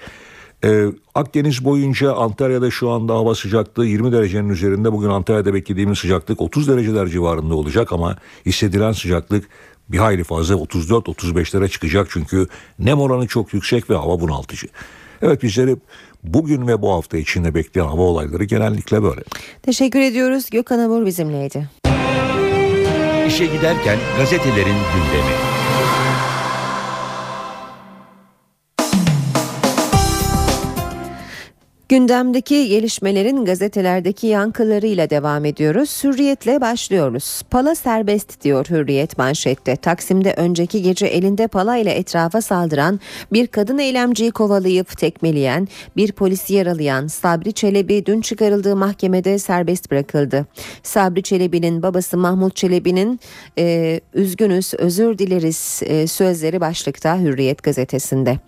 [0.64, 0.86] Ee,
[1.16, 4.92] Akdeniz boyunca Antalya'da şu anda hava sıcaklığı 20 derecenin üzerinde.
[4.92, 9.48] Bugün Antalya'da beklediğimiz sıcaklık 30 dereceler civarında olacak ama hissedilen sıcaklık
[9.90, 12.48] bir hayli fazla 34-35'lere çıkacak çünkü
[12.80, 14.68] nem oranı çok yüksek ve hava bunaltıcı.
[15.22, 15.76] Evet bizleri
[16.24, 19.22] bugün ve bu hafta içinde bekleyen hava olayları genellikle böyle.
[19.64, 20.50] Teşekkür ediyoruz.
[20.50, 21.70] Gökhan Abur bizimleydi.
[23.28, 25.51] İşe giderken gazetelerin gündemi.
[31.92, 36.04] Gündemdeki gelişmelerin gazetelerdeki yankılarıyla devam ediyoruz.
[36.04, 37.42] Hürriyetle başlıyoruz.
[37.50, 39.76] Pala serbest diyor Hürriyet manşette.
[39.76, 43.00] Taksim'de önceki gece elinde pala ile etrafa saldıran
[43.34, 45.68] bir kadın eylemciyi kovalayıp tekmeleyen,
[45.98, 50.46] bir polisi yaralayan Sabri Çelebi dün çıkarıldığı mahkemede serbest bırakıldı.
[50.84, 53.20] Sabri Çelebi'nin babası Mahmut Çelebi'nin
[53.58, 58.40] e, üzgünüz özür dileriz e, sözleri başlıkta Hürriyet gazetesinde.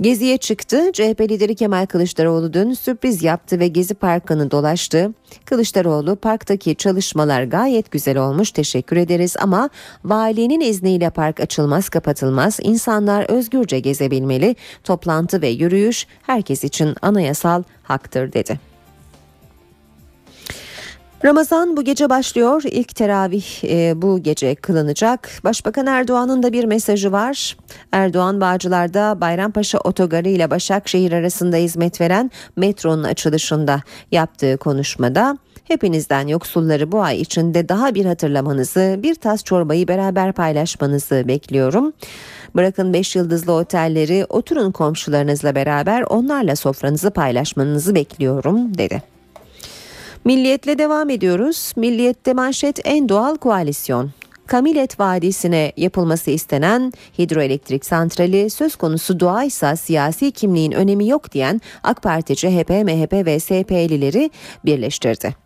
[0.00, 0.90] Geziye çıktı.
[0.92, 5.12] CHP lideri Kemal Kılıçdaroğlu dün sürpriz yaptı ve Gezi Parkı'nı dolaştı.
[5.44, 9.70] Kılıçdaroğlu parktaki çalışmalar gayet güzel olmuş teşekkür ederiz ama
[10.04, 18.32] valinin izniyle park açılmaz kapatılmaz insanlar özgürce gezebilmeli toplantı ve yürüyüş herkes için anayasal haktır
[18.32, 18.71] dedi.
[21.24, 22.62] Ramazan bu gece başlıyor.
[22.64, 25.30] İlk teravih e, bu gece kılınacak.
[25.44, 27.56] Başbakan Erdoğan'ın da bir mesajı var.
[27.92, 36.92] Erdoğan Bağcılar'da Bayrampaşa Otogarı ile Başakşehir arasında hizmet veren metronun açılışında yaptığı konuşmada hepinizden yoksulları
[36.92, 41.92] bu ay içinde daha bir hatırlamanızı, bir tas çorbayı beraber paylaşmanızı bekliyorum.
[42.56, 49.11] Bırakın 5 yıldızlı otelleri, oturun komşularınızla beraber onlarla sofranızı paylaşmanızı bekliyorum dedi.
[50.24, 51.72] Milliyetle devam ediyoruz.
[51.76, 54.10] Milliyette manşet en doğal koalisyon.
[54.46, 62.02] Kamilet Vadisi'ne yapılması istenen hidroelektrik santrali söz konusu doğaysa siyasi kimliğin önemi yok diyen AK
[62.02, 64.30] Parti, CHP, MHP ve SP'lileri
[64.64, 65.41] birleştirdi.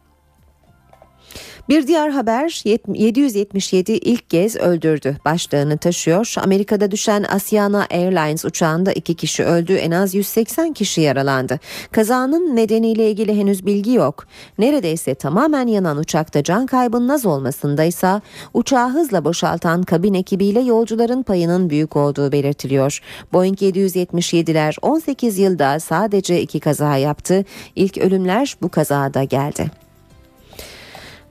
[1.68, 6.34] Bir diğer haber 777 ilk kez öldürdü başlığını taşıyor.
[6.42, 11.60] Amerika'da düşen Asiana Airlines uçağında iki kişi öldü en az 180 kişi yaralandı.
[11.92, 14.26] Kazanın nedeniyle ilgili henüz bilgi yok.
[14.58, 18.22] Neredeyse tamamen yanan uçakta can kaybının az olmasındaysa
[18.54, 23.00] uçağı hızla boşaltan kabin ekibiyle yolcuların payının büyük olduğu belirtiliyor.
[23.32, 27.44] Boeing 777'ler 18 yılda sadece iki kaza yaptı.
[27.76, 29.85] İlk ölümler bu kazada geldi.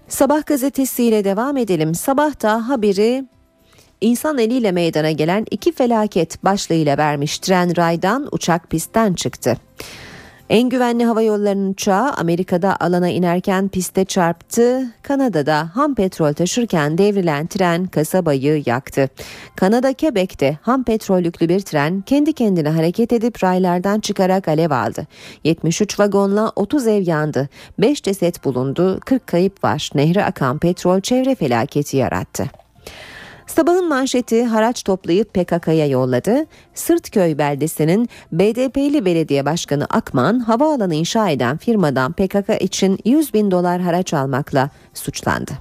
[0.07, 1.95] Sabah gazetesiyle devam edelim.
[1.95, 3.25] Sabahta haberi
[4.01, 9.57] insan eliyle meydana gelen iki felaket başlığıyla vermiş tren raydan uçak pistten çıktı.
[10.49, 14.83] En güvenli hava yollarının uçağı Amerika'da alana inerken piste çarptı.
[15.03, 19.09] Kanada'da ham petrol taşırken devrilen tren kasabayı yaktı.
[19.55, 25.07] Kanada Quebec'te ham petrol yüklü bir tren kendi kendine hareket edip raylardan çıkarak alev aldı.
[25.43, 27.49] 73 vagonla 30 ev yandı.
[27.79, 28.99] 5 ceset bulundu.
[29.05, 29.89] 40 kayıp var.
[29.95, 32.64] Nehre akan petrol çevre felaketi yarattı.
[33.47, 36.45] Sabahın manşeti haraç toplayıp PKK'ya yolladı.
[36.73, 43.81] Sırtköy beldesinin BDP'li belediye başkanı Akman havaalanı inşa eden firmadan PKK için 100 bin dolar
[43.81, 45.51] haraç almakla suçlandı.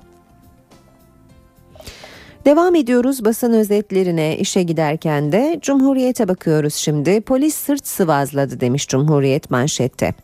[2.44, 7.20] Devam ediyoruz basın özetlerine işe giderken de Cumhuriyet'e bakıyoruz şimdi.
[7.20, 10.14] Polis sırt sıvazladı demiş Cumhuriyet manşette.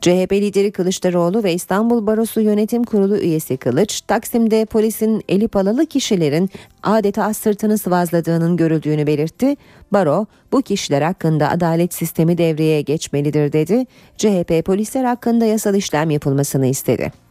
[0.00, 6.50] CHP lideri Kılıçdaroğlu ve İstanbul Barosu Yönetim Kurulu üyesi Kılıç, Taksim'de polisin eli palalı kişilerin
[6.82, 9.56] adeta sırtını sıvazladığının görüldüğünü belirtti.
[9.92, 13.86] Baro, bu kişiler hakkında adalet sistemi devreye geçmelidir dedi.
[14.16, 17.27] CHP polisler hakkında yasal işlem yapılmasını istedi.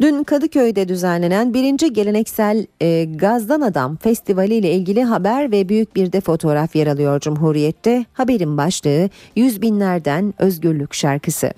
[0.00, 6.12] Dün Kadıköy'de düzenlenen birinci geleneksel e, Gazdan Adam Festivali ile ilgili haber ve büyük bir
[6.12, 8.04] de fotoğraf yer alıyor Cumhuriyet'te.
[8.12, 11.52] Haberin başlığı yüz binlerden özgürlük şarkısı.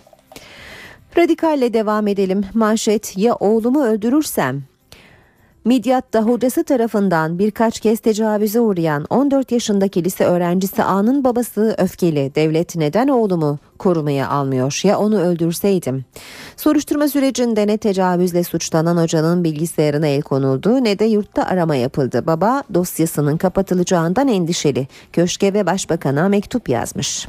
[1.16, 2.44] Radikalle devam edelim.
[2.54, 4.62] Manşet ya oğlumu öldürürsem
[5.66, 12.32] Midyat'ta hocası tarafından birkaç kez tecavüze uğrayan 14 yaşındaki lise öğrencisi A'nın babası öfkeli.
[12.34, 16.04] Devlet neden oğlumu korumaya almıyor ya onu öldürseydim.
[16.56, 22.26] Soruşturma sürecinde ne tecavüzle suçlanan hocanın bilgisayarına el konuldu ne de yurtta arama yapıldı.
[22.26, 24.88] Baba dosyasının kapatılacağından endişeli.
[25.12, 27.26] Köşke ve başbakana mektup yazmış.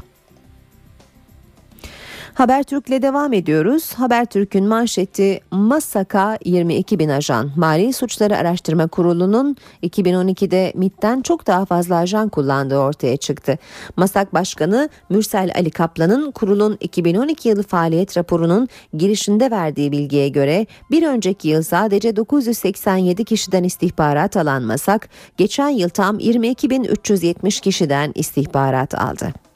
[2.38, 3.94] Habertürk'le devam ediyoruz.
[3.94, 7.52] Habertürk'ün manşeti Masaka 22 bin ajan.
[7.56, 13.58] Mali Suçları Araştırma Kurulu'nun 2012'de MIT'ten çok daha fazla ajan kullandığı ortaya çıktı.
[13.96, 21.08] Masak Başkanı Mürsel Ali Kaplan'ın kurulun 2012 yılı faaliyet raporunun girişinde verdiği bilgiye göre bir
[21.08, 29.47] önceki yıl sadece 987 kişiden istihbarat alan Masak, geçen yıl tam 22.370 kişiden istihbarat aldı.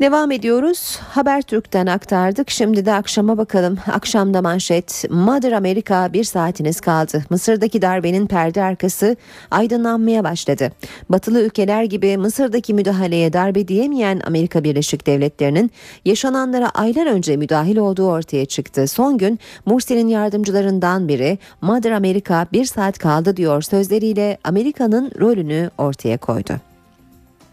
[0.00, 0.98] Devam ediyoruz.
[1.08, 2.50] Habertürk'ten aktardık.
[2.50, 3.78] Şimdi de akşama bakalım.
[3.92, 5.04] Akşamda manşet.
[5.10, 7.24] Mother Amerika bir saatiniz kaldı.
[7.30, 9.16] Mısır'daki darbenin perde arkası
[9.50, 10.72] aydınlanmaya başladı.
[11.08, 15.70] Batılı ülkeler gibi Mısır'daki müdahaleye darbe diyemeyen Amerika Birleşik Devletleri'nin
[16.04, 18.86] yaşananlara aylar önce müdahil olduğu ortaya çıktı.
[18.88, 26.18] Son gün Mursi'nin yardımcılarından biri Mother Amerika bir saat kaldı diyor sözleriyle Amerika'nın rolünü ortaya
[26.18, 26.73] koydu.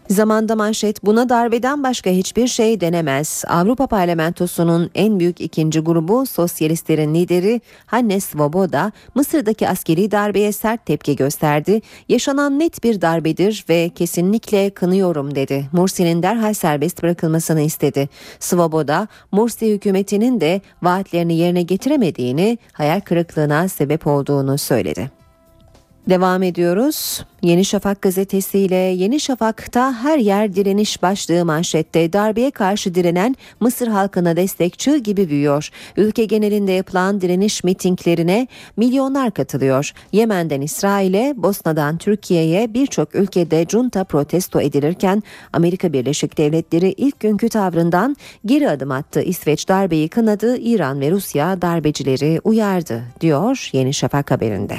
[0.08, 3.44] Zamanda manşet buna darbeden başka hiçbir şey denemez.
[3.48, 11.16] Avrupa Parlamentosu'nun en büyük ikinci grubu sosyalistlerin lideri Hannes Svoboda Mısır'daki askeri darbeye sert tepki
[11.16, 11.80] gösterdi.
[12.08, 15.68] Yaşanan net bir darbedir ve kesinlikle kınıyorum dedi.
[15.72, 18.08] Mursi'nin derhal serbest bırakılmasını istedi.
[18.40, 25.21] Svoboda Mursi hükümetinin de vaatlerini yerine getiremediğini, hayal kırıklığına sebep olduğunu söyledi.
[26.08, 27.24] Devam ediyoruz.
[27.42, 34.36] Yeni Şafak gazetesiyle Yeni Şafak'ta her yer direniş başlığı manşette darbeye karşı direnen Mısır halkına
[34.36, 35.70] destekçi gibi büyüyor.
[35.96, 38.46] Ülke genelinde yapılan direniş mitinglerine
[38.76, 39.92] milyonlar katılıyor.
[40.12, 45.22] Yemen'den İsrail'e, Bosna'dan Türkiye'ye birçok ülkede junta protesto edilirken
[45.52, 49.22] Amerika Birleşik Devletleri ilk günkü tavrından geri adım attı.
[49.22, 54.76] İsveç darbeyi kınadı, İran ve Rusya darbecileri uyardı diyor Yeni Şafak haberinde.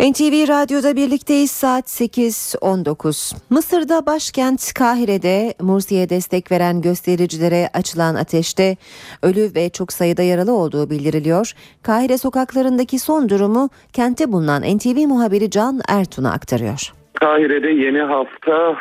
[0.00, 3.36] NTV Radyo'da birlikteyiz saat 8.19.
[3.50, 8.76] Mısır'da başkent Kahire'de Mursi'ye destek veren göstericilere açılan ateşte
[9.22, 11.52] ölü ve çok sayıda yaralı olduğu bildiriliyor.
[11.82, 16.80] Kahire sokaklarındaki son durumu kente bulunan NTV muhabiri Can Ertun'a aktarıyor.
[17.14, 18.76] Kahire'de yeni hafta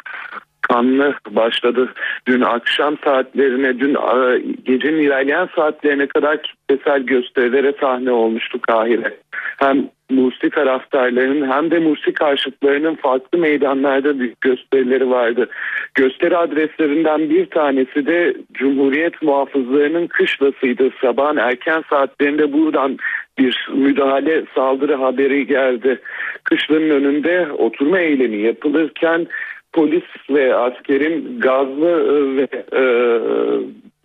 [0.61, 1.93] kanlı başladı.
[2.27, 9.17] Dün akşam saatlerine, dün e, gecenin ilerleyen saatlerine kadar kitlesel gösterilere sahne olmuştu Kahire.
[9.57, 15.49] Hem Mursi taraftarlarının hem de Mursi karşıtlarının farklı meydanlarda büyük gösterileri vardı.
[15.95, 20.89] Gösteri adreslerinden bir tanesi de Cumhuriyet muhafızlarının kışlasıydı.
[21.01, 22.97] Sabahın erken saatlerinde buradan
[23.37, 25.99] bir müdahale saldırı haberi geldi.
[26.43, 29.27] Kışlanın önünde oturma eylemi yapılırken
[29.73, 32.83] polis ve askerin gazlı e, ve e,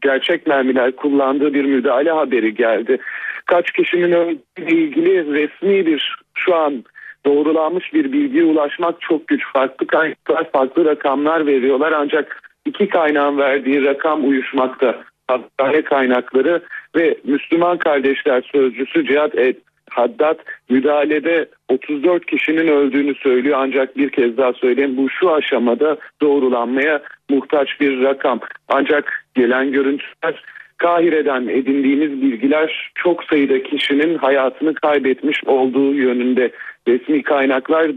[0.02, 2.98] gerçek mermiler kullandığı bir müdahale haberi geldi.
[3.46, 6.84] Kaç kişinin öldüğüyle ilgili resmi bir şu an
[7.26, 9.42] doğrulanmış bir bilgiye ulaşmak çok güç.
[9.52, 15.02] Farklı kaynaklar farklı rakamlar veriyorlar ancak iki kaynağın verdiği rakam uyuşmakta.
[15.28, 16.62] Hastane kaynakları
[16.96, 19.56] ve Müslüman Kardeşler Sözcüsü Cihat Et
[19.90, 20.38] Haddad
[20.70, 27.80] müdahalede 34 kişinin öldüğünü söylüyor ancak bir kez daha söyleyeyim bu şu aşamada doğrulanmaya muhtaç
[27.80, 28.40] bir rakam.
[28.68, 30.44] Ancak gelen görüntüler
[30.78, 36.50] Kahire'den edindiğimiz bilgiler çok sayıda kişinin hayatını kaybetmiş olduğu yönünde.
[36.88, 37.90] Resmi kaynaklar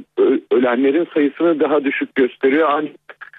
[0.52, 2.70] ölenlerin sayısını daha düşük gösteriyor.
[2.72, 2.96] Ancak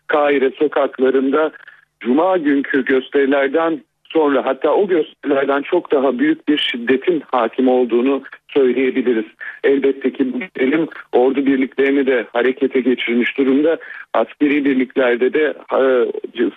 [0.07, 1.53] Kahire sokaklarında
[2.01, 3.81] Cuma günkü gösterilerden
[4.13, 9.25] sonra hatta o gösterilerden çok daha büyük bir şiddetin hakim olduğunu söyleyebiliriz.
[9.65, 13.79] Elbette ki bu gerilim ordu birliklerini de harekete geçirmiş durumda.
[14.15, 15.81] Askeri birliklerde de e,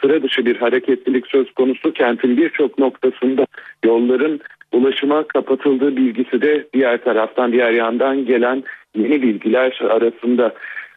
[0.02, 1.94] sıra dışı bir hareketlilik söz konusu.
[1.94, 3.46] Kentin birçok noktasında
[3.86, 4.40] yolların
[4.72, 8.64] ulaşıma kapatıldığı bilgisi de diğer taraftan diğer yandan gelen
[8.96, 10.54] yeni bilgiler arasında.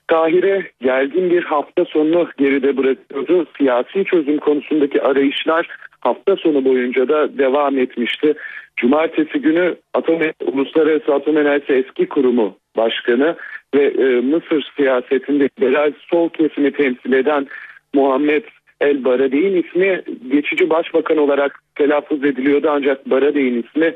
[0.06, 3.46] Kahire gergin bir hafta sonunu geride bırakıyordu.
[3.58, 5.68] Siyasi çözüm konusundaki arayışlar
[6.04, 8.34] hafta sonu boyunca da devam etmişti.
[8.76, 10.20] Cumartesi günü Atom
[10.52, 13.36] Uluslararası Atom Enerjisi Eski Kurumu Başkanı
[13.74, 17.46] ve e, Mısır siyasetinde liberal sol kesimi temsil eden
[17.94, 18.44] Muhammed
[18.80, 23.94] El Baradeyn ismi geçici başbakan olarak telaffuz ediliyordu ancak Baradeyn ismi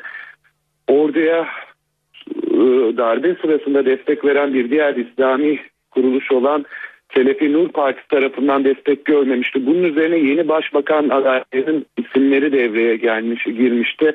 [0.88, 1.48] orduya
[2.30, 2.56] e,
[2.96, 6.64] darbe sırasında destek veren bir diğer İslami kuruluş olan
[7.14, 9.66] Selefi Nur Partisi tarafından destek görmemişti.
[9.66, 14.14] Bunun üzerine yeni başbakan adaylarının isimleri devreye gelmiş girmişti.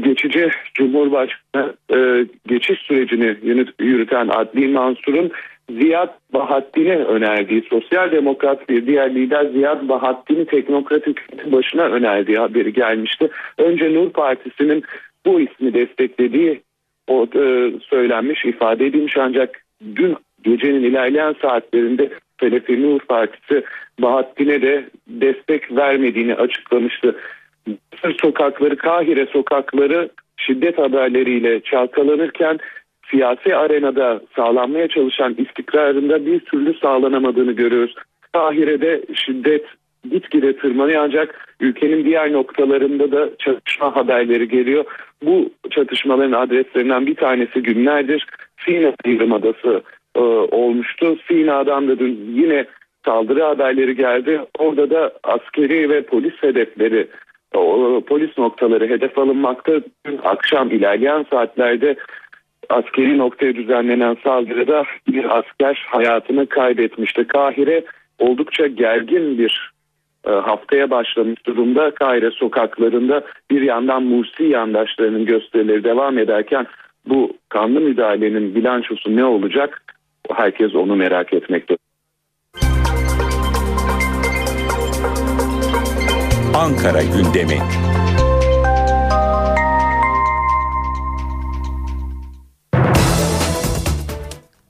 [0.00, 3.36] Geçici Cumhurbaşkanı e, geçiş sürecini
[3.80, 5.30] yürüten Adli Mansur'un
[5.70, 13.30] Ziyad Bahattin'e önerdiği sosyal demokrat bir diğer lider Ziyad Bahattin'i teknokratik başına önerdiği haberi gelmişti.
[13.58, 14.84] Önce Nur Partisi'nin
[15.26, 16.62] bu ismi desteklediği
[17.08, 19.64] o e, söylenmiş ifade edilmiş ancak
[19.96, 22.10] dün gecenin ilerleyen saatlerinde
[22.40, 23.64] Selefi Nur Partisi
[24.02, 27.16] Bahattin'e de destek vermediğini açıklamıştı.
[27.66, 32.58] Mısır sokakları, Kahire sokakları şiddet haberleriyle çalkalanırken
[33.10, 37.94] siyasi arenada sağlanmaya çalışan istikrarında bir türlü sağlanamadığını görüyoruz.
[38.32, 39.64] Kahire'de şiddet
[40.10, 44.84] gitgide tırmanıyor ancak ülkenin diğer noktalarında da çatışma haberleri geliyor.
[45.22, 48.26] Bu çatışmaların adreslerinden bir tanesi günlerdir
[48.64, 49.82] Sina Yarımadası
[50.16, 51.16] e, olmuştu.
[51.28, 52.66] Sina'dan da dün yine
[53.04, 54.40] saldırı haberleri geldi.
[54.58, 57.08] Orada da askeri ve polis hedefleri,
[57.54, 59.72] o, polis noktaları hedef alınmakta.
[60.06, 61.96] Dün akşam ilerleyen saatlerde
[62.68, 67.26] askeri noktaya düzenlenen saldırıda bir asker hayatını kaybetmişti.
[67.26, 67.84] Kahire
[68.18, 69.72] oldukça gergin bir
[70.26, 71.90] e, haftaya başlamış durumda.
[71.90, 76.66] Kahire sokaklarında bir yandan Mursi yandaşlarının gösterileri devam ederken
[77.08, 79.82] bu kanlı müdahalenin bilançosu ne olacak?
[80.36, 81.76] Herkes onu merak etmekte.
[86.54, 87.58] Ankara gündemi.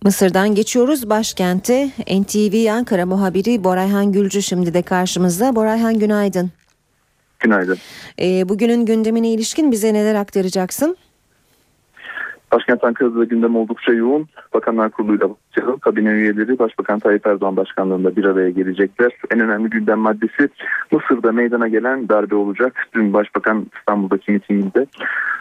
[0.03, 1.91] Mısır'dan geçiyoruz başkente.
[2.21, 5.57] NTV Ankara muhabiri Borayhan Gülcü şimdi de karşımızda.
[5.57, 6.51] Borayhan günaydın.
[7.41, 7.79] Günaydın.
[8.21, 10.97] Ee, bugünün gündemine ilişkin bize neler aktaracaksın?
[12.53, 14.29] Başkent Ankara'da gündem oldukça yoğun.
[14.55, 15.79] Bakanlar Kurulu'yla başlayalım.
[15.79, 19.13] Kabine üyeleri Başbakan Tayyip Erdoğan başkanlığında bir araya gelecekler.
[19.31, 20.49] En önemli gündem maddesi
[20.93, 22.87] Mısır'da meydana gelen darbe olacak.
[22.95, 24.87] Dün Başbakan İstanbul'daki mitinginde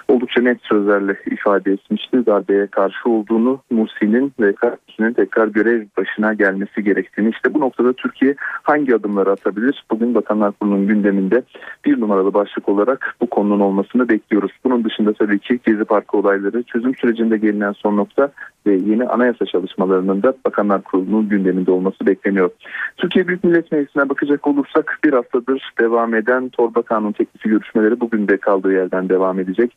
[0.07, 2.25] oldukça net sözlerle ifade etmişti.
[2.25, 7.29] Darbeye karşı olduğunu Mursi'nin ve kardeşinin tekrar görev başına gelmesi gerektiğini.
[7.29, 9.85] İşte bu noktada Türkiye hangi adımları atabilir?
[9.91, 11.43] Bugün Bakanlar Kurulu'nun gündeminde
[11.85, 14.51] bir numaralı başlık olarak bu konunun olmasını bekliyoruz.
[14.63, 18.31] Bunun dışında tabii ki Gezi Parkı olayları çözüm sürecinde gelinen son nokta
[18.67, 22.49] ve yeni anayasa çalışmalarının da Bakanlar Kurulu'nun gündeminde olması bekleniyor.
[22.97, 28.27] Türkiye Büyük Millet Meclisi'ne bakacak olursak bir haftadır devam eden torba kanun teklifi görüşmeleri bugün
[28.27, 29.75] de kaldığı yerden devam edecek.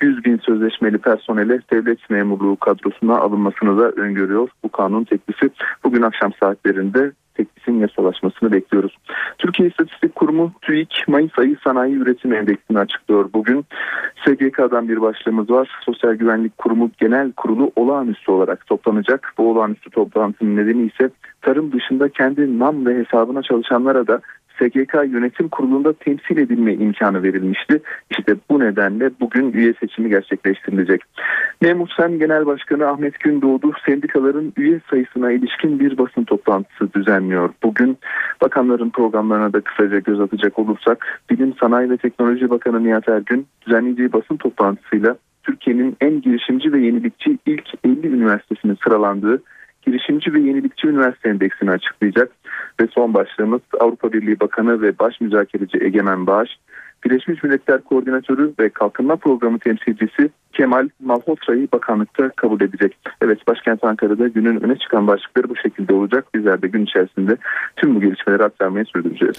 [0.00, 5.50] 100 bin sözleşmeli personele devlet memurluğu kadrosuna alınmasını da öngörüyor bu kanun teklifi.
[5.84, 8.96] Bugün akşam saatlerinde teklifin yasalaşmasını bekliyoruz.
[9.38, 13.64] Türkiye İstatistik Kurumu TÜİK Mayıs ayı sanayi üretim endeksini açıklıyor bugün.
[14.24, 15.70] SGK'dan bir başlığımız var.
[15.84, 17.72] Sosyal Güvenlik Kurumu Genel Kurulu
[18.20, 19.32] olağanüstü olarak toplanacak.
[19.38, 21.10] Bu olağanüstü toplantının nedeni ise
[21.42, 24.20] tarım dışında kendi nam ve hesabına çalışanlara da
[24.58, 27.82] SGK Yönetim Kurulu'nda temsil edilme imkanı verilmişti.
[28.10, 31.00] İşte bu nedenle bugün üye seçimi gerçekleştirilecek.
[31.62, 37.50] Memur Sen Genel Başkanı Ahmet Gündoğdu sendikaların üye sayısına ilişkin bir basın toplantısı düzenliyor.
[37.62, 37.98] Bugün
[38.42, 44.12] bakanların programlarına da kısaca göz atacak olursak Bilim Sanayi ve Teknoloji Bakanı Nihat Ergün düzenleyeceği
[44.12, 49.42] basın toplantısıyla Türkiye'nin en girişimci ve yenilikçi ilk 50 üniversitesinin sıralandığı
[49.82, 52.32] girişimci ve yenilikçi üniversite endeksini açıklayacak.
[52.80, 56.50] Ve son başlığımız Avrupa Birliği Bakanı ve Baş Müzakereci Egemen Bağış,
[57.04, 62.96] Birleşmiş Milletler Koordinatörü ve Kalkınma Programı temsilcisi Kemal Malhotra'yı bakanlıkta kabul edecek.
[63.22, 66.34] Evet başkent Ankara'da günün öne çıkan başlıkları bu şekilde olacak.
[66.34, 67.36] Bizler de gün içerisinde
[67.76, 69.36] tüm bu gelişmeleri aktarmaya sürdüreceğiz.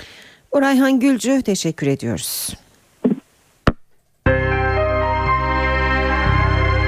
[0.51, 2.55] Orayhan Gülcü teşekkür ediyoruz.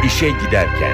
[0.08, 0.94] İşe giderken.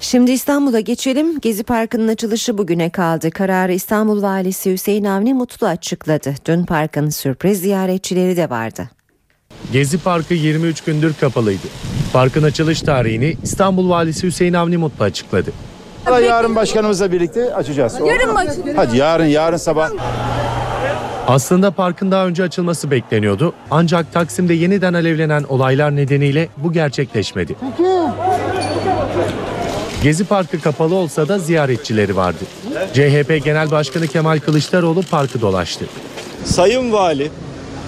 [0.00, 1.40] Şimdi İstanbul'a geçelim.
[1.40, 3.30] Gezi Parkı'nın açılışı bugüne kaldı.
[3.30, 6.34] Kararı İstanbul Valisi Hüseyin Avni Mutlu açıkladı.
[6.46, 8.90] Dün parkın sürpriz ziyaretçileri de vardı.
[9.72, 11.66] Gezi Parkı 23 gündür kapalıydı.
[12.12, 15.50] Parkın açılış tarihini İstanbul Valisi Hüseyin Avni Mutlu açıkladı.
[16.06, 17.98] Yarın başkanımızla birlikte açacağız.
[18.06, 18.76] Yarın mı açılıyor?
[18.76, 19.90] Hadi yarın yarın sabah.
[21.26, 23.52] Aslında parkın daha önce açılması bekleniyordu.
[23.70, 27.56] Ancak Taksim'de yeniden alevlenen olaylar nedeniyle bu gerçekleşmedi.
[30.02, 32.44] Gezi Parkı kapalı olsa da ziyaretçileri vardı.
[32.94, 35.84] CHP Genel Başkanı Kemal Kılıçdaroğlu parkı dolaştı.
[36.44, 37.30] Sayın Vali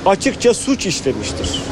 [0.06, 1.62] açıkça suç işlemiştir.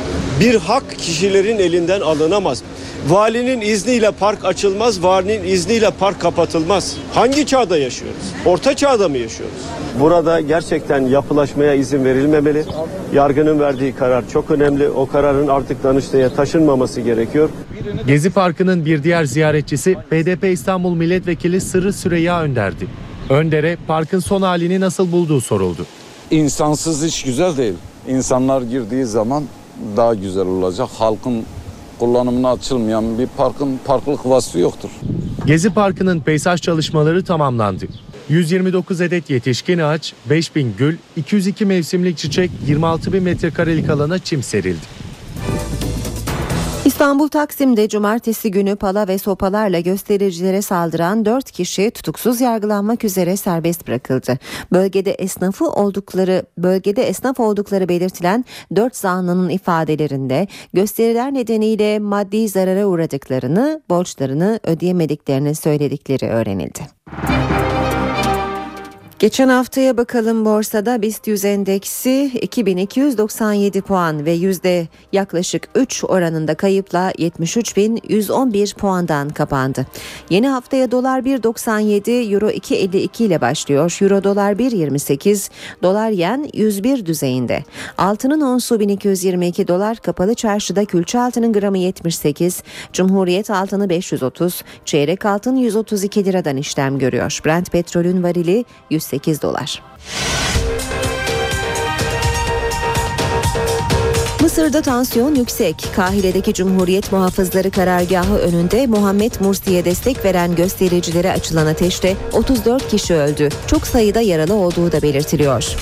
[0.40, 2.62] Bir hak kişilerin elinden alınamaz.
[3.08, 6.96] Valinin izniyle park açılmaz, valinin izniyle park kapatılmaz.
[7.14, 8.22] Hangi çağda yaşıyoruz?
[8.46, 9.56] Orta çağda mı yaşıyoruz?
[10.00, 12.64] Burada gerçekten yapılaşmaya izin verilmemeli.
[13.14, 14.88] Yargının verdiği karar çok önemli.
[14.88, 17.50] O kararın artık Danıştay'a taşınmaması gerekiyor.
[18.06, 22.86] Gezi Parkı'nın bir diğer ziyaretçisi BDP İstanbul Milletvekili Sırrı Süreyya Önder'di.
[23.30, 25.86] Önder'e parkın son halini nasıl bulduğu soruldu.
[26.30, 27.74] İnsansız hiç güzel değil.
[28.08, 29.44] İnsanlar girdiği zaman
[29.96, 30.88] daha güzel olacak.
[30.98, 31.44] Halkın
[32.02, 34.90] kullanımına açılmayan bir parkın parklık vasfı yoktur.
[35.46, 37.84] Gezi Parkı'nın peyzaj çalışmaları tamamlandı.
[38.28, 45.01] 129 adet yetişkin ağaç, 5000 gül, 202 mevsimlik çiçek, 26 bin metrekarelik alana çim serildi.
[46.84, 53.88] İstanbul Taksim'de cumartesi günü pala ve sopalarla göstericilere saldıran 4 kişi tutuksuz yargılanmak üzere serbest
[53.88, 54.38] bırakıldı.
[54.72, 58.44] Bölgede esnafı oldukları bölgede esnaf oldukları belirtilen
[58.76, 66.80] 4 zanlının ifadelerinde gösteriler nedeniyle maddi zarara uğradıklarını, borçlarını ödeyemediklerini söyledikleri öğrenildi.
[69.22, 77.10] Geçen haftaya bakalım borsada BIST 100 endeksi 2297 puan ve yüzde yaklaşık 3 oranında kayıpla
[77.10, 79.86] 73.111 puandan kapandı.
[80.30, 83.98] Yeni haftaya dolar 1.97, euro 2.52 ile başlıyor.
[84.00, 85.50] Euro dolar 1.28,
[85.82, 87.64] dolar yen 101 düzeyinde.
[87.98, 92.62] Altının onsu 1222 dolar, kapalı çarşıda külçe altının gramı 78,
[92.92, 97.40] Cumhuriyet altını 530, çeyrek altın 132 liradan işlem görüyor.
[97.46, 98.64] Brent petrolün varili
[99.12, 99.82] 108 dolar.
[104.40, 105.86] Mısır'da tansiyon yüksek.
[105.96, 113.48] Kahire'deki Cumhuriyet Muhafızları karargahı önünde Muhammed Mursi'ye destek veren göstericilere açılan ateşte 34 kişi öldü.
[113.66, 115.76] Çok sayıda yaralı olduğu da belirtiliyor.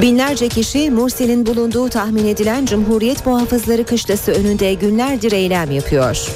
[0.00, 6.28] Binlerce kişi Mursi'nin bulunduğu tahmin edilen Cumhuriyet Muhafızları kışlası önünde günlerdir eylem yapıyor.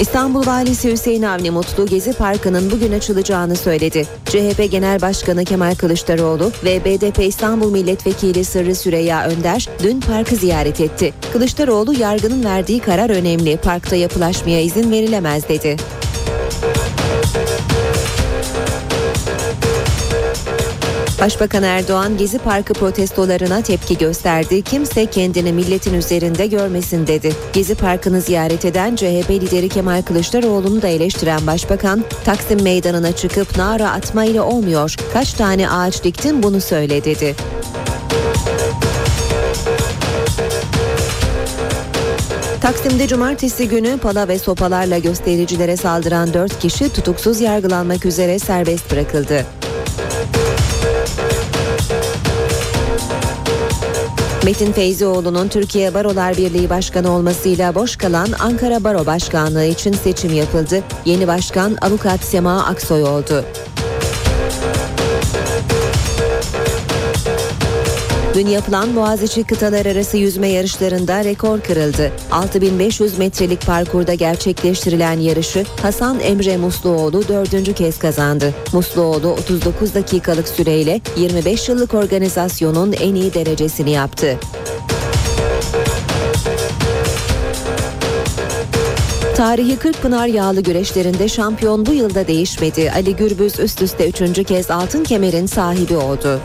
[0.00, 4.06] İstanbul Valisi Hüseyin Avni Mutlu Gezi Parkı'nın bugün açılacağını söyledi.
[4.24, 10.80] CHP Genel Başkanı Kemal Kılıçdaroğlu ve BDP İstanbul Milletvekili Sırrı Süreyya Önder dün parkı ziyaret
[10.80, 11.14] etti.
[11.32, 15.76] Kılıçdaroğlu yargının verdiği karar önemli, parkta yapılaşmaya izin verilemez dedi.
[21.20, 24.62] Başbakan Erdoğan Gezi Parkı protestolarına tepki gösterdi.
[24.62, 27.32] Kimse kendini milletin üzerinde görmesin dedi.
[27.52, 33.90] Gezi Parkı'nı ziyaret eden CHP lideri Kemal Kılıçdaroğlu'nu da eleştiren Başbakan, Taksim Meydanı'na çıkıp nara
[33.90, 34.96] atmayla olmuyor.
[35.12, 37.36] Kaç tane ağaç diktin bunu söyle dedi.
[42.60, 49.57] Taksim'de cumartesi günü pala ve sopalarla göstericilere saldıran 4 kişi tutuksuz yargılanmak üzere serbest bırakıldı.
[54.44, 60.82] Metin Feyzioğlu'nun Türkiye Barolar Birliği Başkanı olmasıyla boş kalan Ankara Baro Başkanlığı için seçim yapıldı.
[61.04, 63.44] Yeni başkan avukat Sema Aksoy oldu.
[68.34, 72.12] Dün yapılan Boğaziçi kıtalar arası yüzme yarışlarında rekor kırıldı.
[72.32, 78.54] 6500 metrelik parkurda gerçekleştirilen yarışı Hasan Emre Musluoğlu dördüncü kez kazandı.
[78.72, 84.38] Musluoğlu 39 dakikalık süreyle 25 yıllık organizasyonun en iyi derecesini yaptı.
[89.36, 92.92] Tarihi Kırkpınar yağlı güreşlerinde şampiyon bu yılda değişmedi.
[92.92, 96.40] Ali Gürbüz üst üste üçüncü kez altın kemerin sahibi oldu.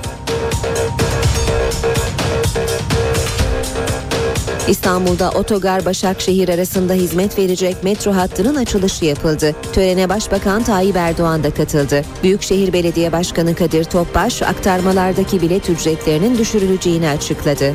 [4.68, 9.56] İstanbul'da Otogar Başakşehir arasında hizmet verecek metro hattının açılışı yapıldı.
[9.74, 12.02] Törene Başbakan Tayyip Erdoğan da katıldı.
[12.24, 17.74] Büyükşehir Belediye Başkanı Kadir Topbaş aktarmalardaki bilet ücretlerinin düşürüleceğini açıkladı.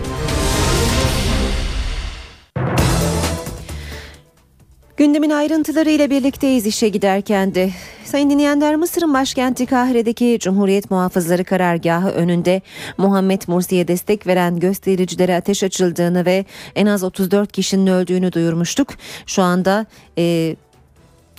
[4.98, 7.68] Gündemin ayrıntılarıyla birlikteyiz işe giderken de.
[8.04, 12.60] Sayın dinleyenler Mısır'ın başkenti Kahire'deki Cumhuriyet Muhafızları karargahı önünde
[12.96, 16.44] Muhammed Mursi'ye destek veren göstericilere ateş açıldığını ve
[16.76, 18.88] en az 34 kişinin öldüğünü duyurmuştuk.
[19.26, 19.86] Şu anda
[20.18, 20.54] e,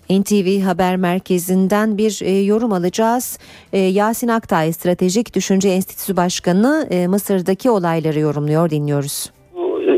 [0.09, 3.39] NTV Haber Merkezi'nden bir e, yorum alacağız.
[3.73, 9.31] E, Yasin Aktay Stratejik Düşünce Enstitüsü Başkanı e, Mısır'daki olayları yorumluyor dinliyoruz.
[9.87, 9.93] E,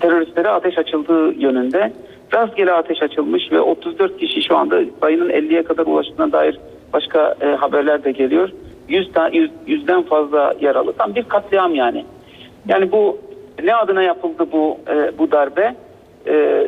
[0.00, 1.92] teröristlere ateş açıldığı yönünde
[2.34, 6.58] rastgele ateş açılmış ve 34 kişi şu anda sayının 50'ye kadar ulaştığına dair
[6.92, 8.48] başka e, haberler de geliyor.
[8.88, 10.92] 100 ta, 100, yüzden fazla yaralı.
[10.92, 12.04] Tam bir katliam yani.
[12.68, 13.18] Yani bu
[13.64, 15.74] ne adına yapıldı bu e, bu darbe?
[16.26, 16.66] E,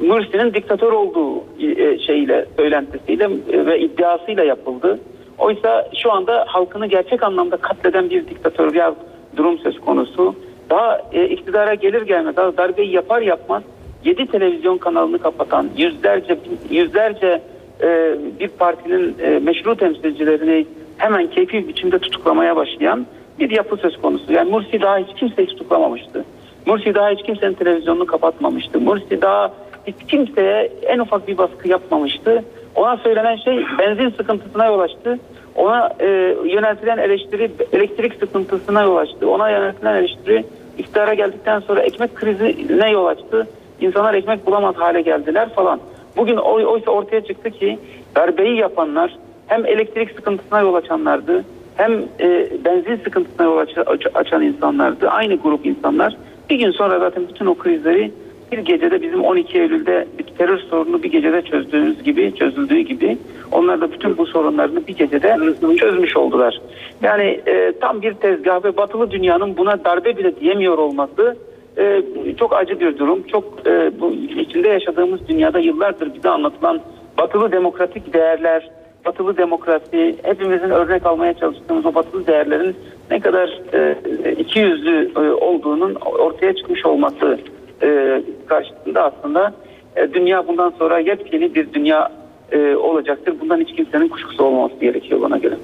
[0.00, 4.98] Mursi'nin diktatör olduğu e, şeyle söylentisiyle e, ve iddiasıyla yapıldı.
[5.38, 8.94] Oysa şu anda halkını gerçek anlamda katleden bir diktatöriyel
[9.36, 10.34] durum söz konusu.
[10.70, 13.62] Daha e, iktidara gelir gelmez, daha darbeyi yapar yapmaz
[14.04, 16.38] 7 televizyon kanalını kapatan yüzlerce
[16.70, 17.42] yüzlerce
[17.82, 20.66] e, bir partinin e, meşru temsilcilerini
[20.98, 23.06] hemen keyfi biçimde tutuklamaya başlayan
[23.38, 24.32] bir yapı söz konusu.
[24.32, 26.24] Yani Mursi daha hiç kimseyi tutuklamamıştı.
[26.66, 28.80] Mursi daha hiç kimsenin televizyonunu kapatmamıştı.
[28.80, 29.52] Mursi daha
[29.86, 32.44] hiç kimseye en ufak bir baskı yapmamıştı.
[32.74, 35.18] Ona söylenen şey benzin sıkıntısına yol açtı.
[35.56, 36.06] Ona e,
[36.44, 39.30] yöneltilen eleştiri elektrik sıkıntısına yol açtı.
[39.30, 40.44] Ona yöneltilen eleştiri
[40.78, 43.46] iktidara geldikten sonra ekmek krizine yol açtı.
[43.80, 45.80] İnsanlar ekmek bulamaz hale geldiler falan.
[46.16, 47.78] Bugün oy, oysa ortaya çıktı ki
[48.16, 49.16] darbeyi yapanlar
[49.46, 51.44] hem elektrik sıkıntısına yol açanlardı
[51.76, 55.08] hem e, benzin sıkıntısına yol aç, aç, açan insanlardı.
[55.08, 56.16] Aynı grup insanlar.
[56.50, 58.12] Bir gün sonra zaten bütün o krizleri
[58.52, 63.18] bir gecede bizim 12 Eylül'de bir terör sorunu bir gecede çözdüğümüz gibi çözüldüğü gibi
[63.52, 65.36] onlar da bütün bu sorunlarını bir gecede
[65.76, 66.60] çözmüş oldular.
[67.02, 71.36] Yani e, tam bir tezgah ve batılı dünyanın buna darbe bile diyemiyor olması
[71.78, 72.02] e,
[72.38, 73.22] çok acı bir durum.
[73.22, 76.80] Çok e, bu içinde yaşadığımız dünyada yıllardır bize anlatılan
[77.18, 78.70] batılı demokratik değerler,
[79.04, 82.76] batılı demokrasi, hepimizin örnek almaya çalıştığımız o batılı değerlerin
[83.10, 83.96] ne kadar e,
[84.32, 87.38] iki yüzlü e, olduğunun ortaya çıkmış olması
[87.82, 89.52] e, karşısında aslında
[89.96, 92.17] e, dünya bundan sonra yepyeni bir dünya
[92.52, 93.34] e, olacaktır.
[93.40, 95.54] Bundan hiç kimsenin kuşkusu olmaması gerekiyor bana göre.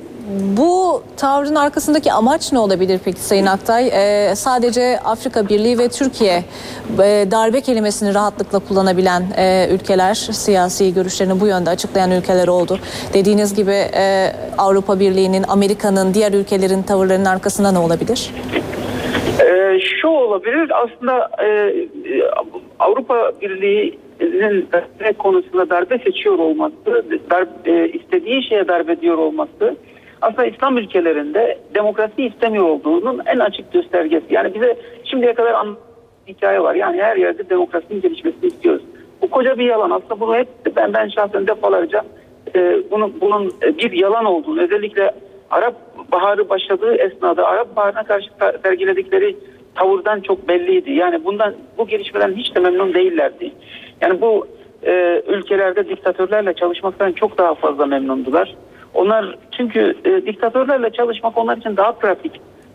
[0.56, 3.88] bu tavrın arkasındaki amaç ne olabilir peki Sayın Aktay?
[3.88, 6.44] Ee, sadece Afrika Birliği ve Türkiye
[6.98, 12.78] e, darbe kelimesini rahatlıkla kullanabilen e, ülkeler, siyasi görüşlerini bu yönde açıklayan ülkeler oldu.
[13.14, 18.30] Dediğiniz gibi e, Avrupa Birliği'nin, Amerika'nın, diğer ülkelerin tavırlarının arkasında ne olabilir?
[19.40, 21.72] Ee, şu olabilir aslında e,
[22.78, 24.03] Avrupa Birliği'nin
[24.72, 29.76] darbe konusunda darbe seçiyor olması, dar, e, istediği şeye darbe diyor olması
[30.24, 34.26] aslında İslam ülkelerinde demokrasi istemiyor olduğunun en açık göstergesi.
[34.30, 35.76] Yani bize şimdiye kadar an
[36.28, 36.74] hikaye var.
[36.74, 38.82] Yani her yerde demokrasinin gelişmesini istiyoruz.
[39.22, 39.90] Bu koca bir yalan.
[39.90, 42.02] Aslında bunu hep ben ben şahsen defalarca
[42.54, 45.14] e, bunun bunun bir yalan olduğunu özellikle
[45.50, 45.74] Arap
[46.12, 48.28] Baharı başladığı esnada Arap Baharı'na karşı
[48.62, 49.36] sergiledikleri
[49.74, 50.92] tavırdan çok belliydi.
[50.92, 53.52] Yani bundan bu gelişmeden hiç de memnun değillerdi.
[54.00, 54.46] Yani bu
[54.86, 58.54] e, ülkelerde diktatörlerle çalışmaktan çok daha fazla memnundular.
[58.94, 62.32] Onlar çünkü e, diktatörlerle çalışmak onlar için daha pratik,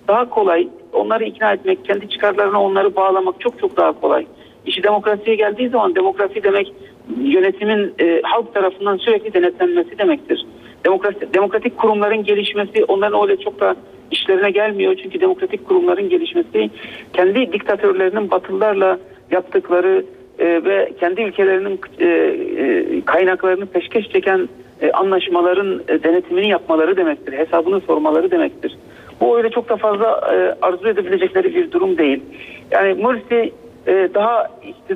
[0.08, 0.68] daha kolay.
[0.94, 4.26] Onları ikna etmek, kendi çıkarlarına onları bağlamak çok çok daha kolay.
[4.66, 6.74] İşi demokrasiye geldiği zaman demokrasi demek
[7.18, 10.46] yönetimin e, halk tarafından sürekli denetlenmesi demektir.
[10.86, 13.76] Demokrasi, demokratik kurumların gelişmesi onların öyle çok da
[14.12, 14.96] işlerine gelmiyor.
[15.04, 16.70] Çünkü demokratik kurumların gelişmesi
[17.14, 19.00] kendi diktatörlerinin batılılarla
[19.32, 20.06] yaptıkları
[20.40, 24.50] e, ve kendi ülkelerinin e, e, kaynaklarını peşkeş çeken
[24.82, 27.34] e, anlaşmaların e, denetimini yapmaları demektir.
[27.34, 28.78] Hesabını sormaları demektir.
[29.22, 32.24] Bu öyle çok da fazla e, arzu edebilecekleri bir durum değil.
[32.72, 33.52] Yani Mursi
[33.88, 34.48] e, daha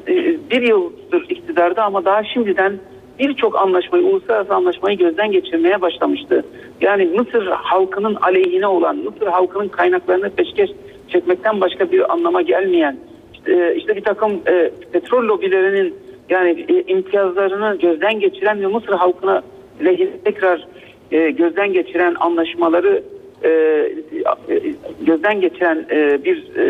[0.08, 0.16] e,
[0.52, 2.80] bir yıldır iktidarda ama daha şimdiden
[3.20, 6.46] birçok anlaşmayı, uluslararası anlaşmayı gözden geçirmeye başlamıştı.
[6.82, 10.70] Yani Mısır halkının aleyhine olan, Mısır halkının kaynaklarını peşkeş
[11.08, 12.98] çekmekten başka bir anlama gelmeyen,
[13.34, 15.96] işte, işte bir takım e, petrol lobilerinin
[16.30, 19.44] yani e, imtiyazlarını gözden geçiren ve Mısır halkına
[19.86, 20.68] lehine tekrar
[21.12, 23.04] e, gözden geçiren anlaşmaları
[23.44, 24.62] e, e,
[25.02, 26.66] gözden geçiren e, bir e,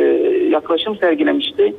[0.49, 1.73] yaklaşım sergilemişti.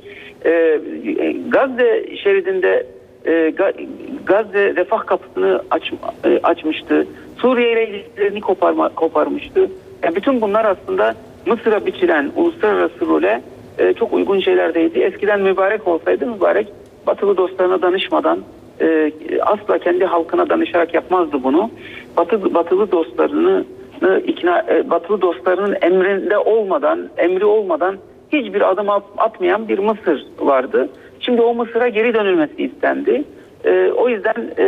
[0.44, 2.86] E, e, Gazze şeridinde
[3.24, 3.86] e, Ga-
[4.26, 5.92] Gazze refah kapısını aç,
[6.24, 7.06] e, açmıştı.
[7.38, 9.70] Suriye ile ilişkilerini koparma, koparmıştı.
[10.02, 11.14] Yani bütün bunlar aslında
[11.46, 13.42] Mısır'a biçilen uluslararası role
[13.78, 14.98] e, çok uygun şeylerdeydi.
[14.98, 16.68] Eskiden mübarek olsaydı mübarek
[17.06, 18.38] batılı dostlarına danışmadan
[18.80, 21.70] e, asla kendi halkına danışarak yapmazdı bunu.
[22.16, 23.64] Batı, batılı dostlarını
[24.02, 27.96] e, ikna e, batılı dostlarının emrinde olmadan, emri olmadan
[28.32, 30.88] hiçbir adım at- atmayan bir Mısır vardı.
[31.24, 33.24] Şimdi o Mısır'a geri dönülmesi istendi.
[33.64, 34.64] E, o yüzden e,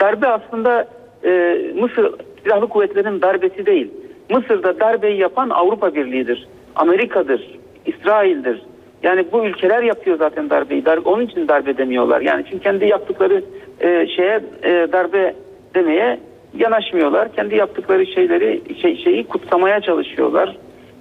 [0.00, 0.88] darbe aslında
[1.24, 3.90] e, Mısır silahlı kuvvetlerinin darbesi değil.
[4.30, 6.46] Mısır'da darbeyi yapan Avrupa Birliği'dir,
[6.76, 8.62] Amerika'dır, İsrail'dir.
[9.02, 10.84] Yani bu ülkeler yapıyor zaten darbeyi.
[10.84, 12.20] Darbe, onun için darbe demiyorlar.
[12.20, 13.42] Yani çünkü kendi yaptıkları
[13.80, 15.34] e, şeye e, darbe
[15.74, 16.18] demeye
[16.58, 17.32] yanaşmıyorlar.
[17.32, 20.56] Kendi yaptıkları şeyleri şey, şeyi kutsamaya çalışıyorlar.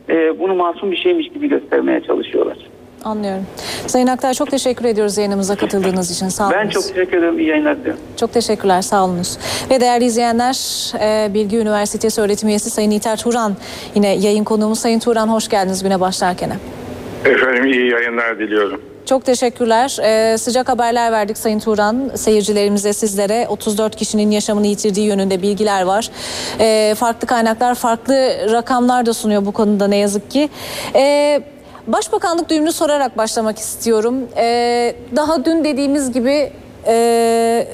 [0.10, 2.58] E, bunu masum bir şeymiş gibi göstermeye çalışıyorlar.
[3.04, 3.46] Anlıyorum.
[3.88, 6.30] Sayın Aktay çok teşekkür ediyoruz yayınımıza katıldığınız için.
[6.30, 6.56] Sağ olun.
[6.60, 7.40] Ben çok teşekkür ederim.
[7.40, 8.02] İyi yayınlar diliyorum.
[8.18, 9.38] Çok teşekkürler, sağ olunuz.
[9.70, 10.56] Ve değerli izleyenler,
[11.00, 13.58] e, Bilgi Üniversitesi öğretim üyesi Sayın İlter Turan
[13.96, 14.80] yine yayın konuğumuz.
[14.80, 16.52] Sayın Turan hoş geldiniz güne başlarken.
[17.26, 18.82] Efendim iyi yayınlar diliyorum.
[19.06, 19.98] Çok teşekkürler.
[20.04, 22.12] Ee, sıcak haberler verdik Sayın Turan.
[22.16, 26.10] Seyircilerimize, sizlere 34 kişinin yaşamını yitirdiği yönünde bilgiler var.
[26.60, 28.16] Ee, farklı kaynaklar, farklı
[28.52, 30.50] rakamlar da sunuyor bu konuda ne yazık ki.
[30.96, 31.42] Ee,
[31.92, 34.16] Başbakanlık duyumunu sorarak başlamak istiyorum.
[34.38, 36.52] Ee, daha dün dediğimiz gibi
[36.88, 37.68] e,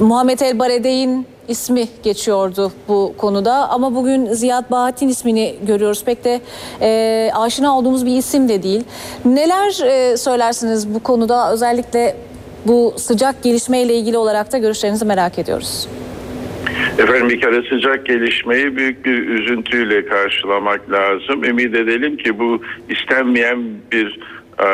[0.00, 6.04] Muhammed El ismi geçiyordu bu konuda ama bugün Ziyad Bahattin ismini görüyoruz.
[6.04, 6.40] Pek de
[6.80, 8.84] e, aşina olduğumuz bir isim de değil.
[9.24, 12.16] Neler e, söylersiniz bu konuda özellikle
[12.66, 15.86] bu sıcak gelişmeyle ilgili olarak da görüşlerinizi merak ediyoruz.
[16.98, 21.44] Efendim bir kere sıcak gelişmeyi büyük bir üzüntüyle karşılamak lazım.
[21.44, 23.58] Ümit edelim ki bu istenmeyen
[23.92, 24.18] bir
[24.58, 24.68] e,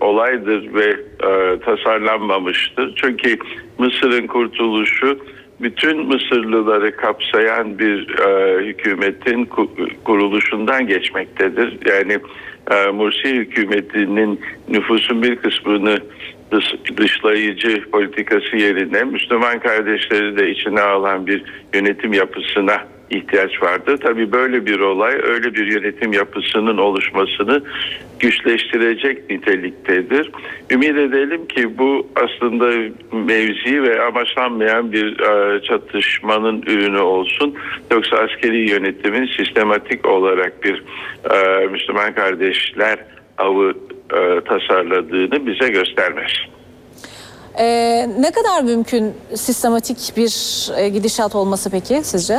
[0.00, 0.86] olaydır ve
[1.28, 2.94] e, tasarlanmamıştır.
[2.96, 3.36] Çünkü
[3.78, 5.18] Mısır'ın kurtuluşu
[5.60, 11.78] bütün Mısırlıları kapsayan bir e, hükümetin ku- kuruluşundan geçmektedir.
[11.86, 12.18] Yani
[12.70, 15.98] e, Mursi hükümetinin nüfusun bir kısmını
[16.96, 21.44] dışlayıcı politikası yerine Müslüman kardeşleri de içine alan bir
[21.74, 23.96] yönetim yapısına ihtiyaç vardı.
[24.02, 27.62] Tabii böyle bir olay öyle bir yönetim yapısının oluşmasını
[28.20, 30.30] güçleştirecek niteliktedir.
[30.70, 37.54] Ümit edelim ki bu aslında mevzi ve amaçlanmayan bir e, çatışmanın ürünü olsun.
[37.90, 40.84] Yoksa askeri yönetimin sistematik olarak bir
[41.30, 42.98] e, Müslüman kardeşler
[43.38, 43.74] avı
[44.12, 46.30] e, tasarladığını bize göstermez.
[47.58, 47.66] E,
[48.20, 50.32] ne kadar mümkün sistematik bir
[50.78, 52.34] e, gidişat olması peki sizce?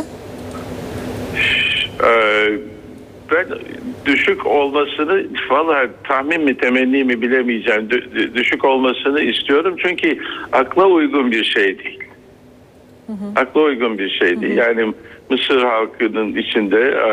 [2.04, 2.52] Ee,
[3.32, 3.46] ben
[4.06, 7.82] düşük olmasını valla tahmin mi temenni mi bilemeyeceğim.
[7.82, 10.18] Dü- dü- düşük olmasını istiyorum çünkü
[10.52, 12.00] akla uygun bir şey değil.
[13.36, 14.58] Akla uygun bir şey değil.
[14.58, 14.94] Yani
[15.30, 17.12] Mısır halkının içinde e,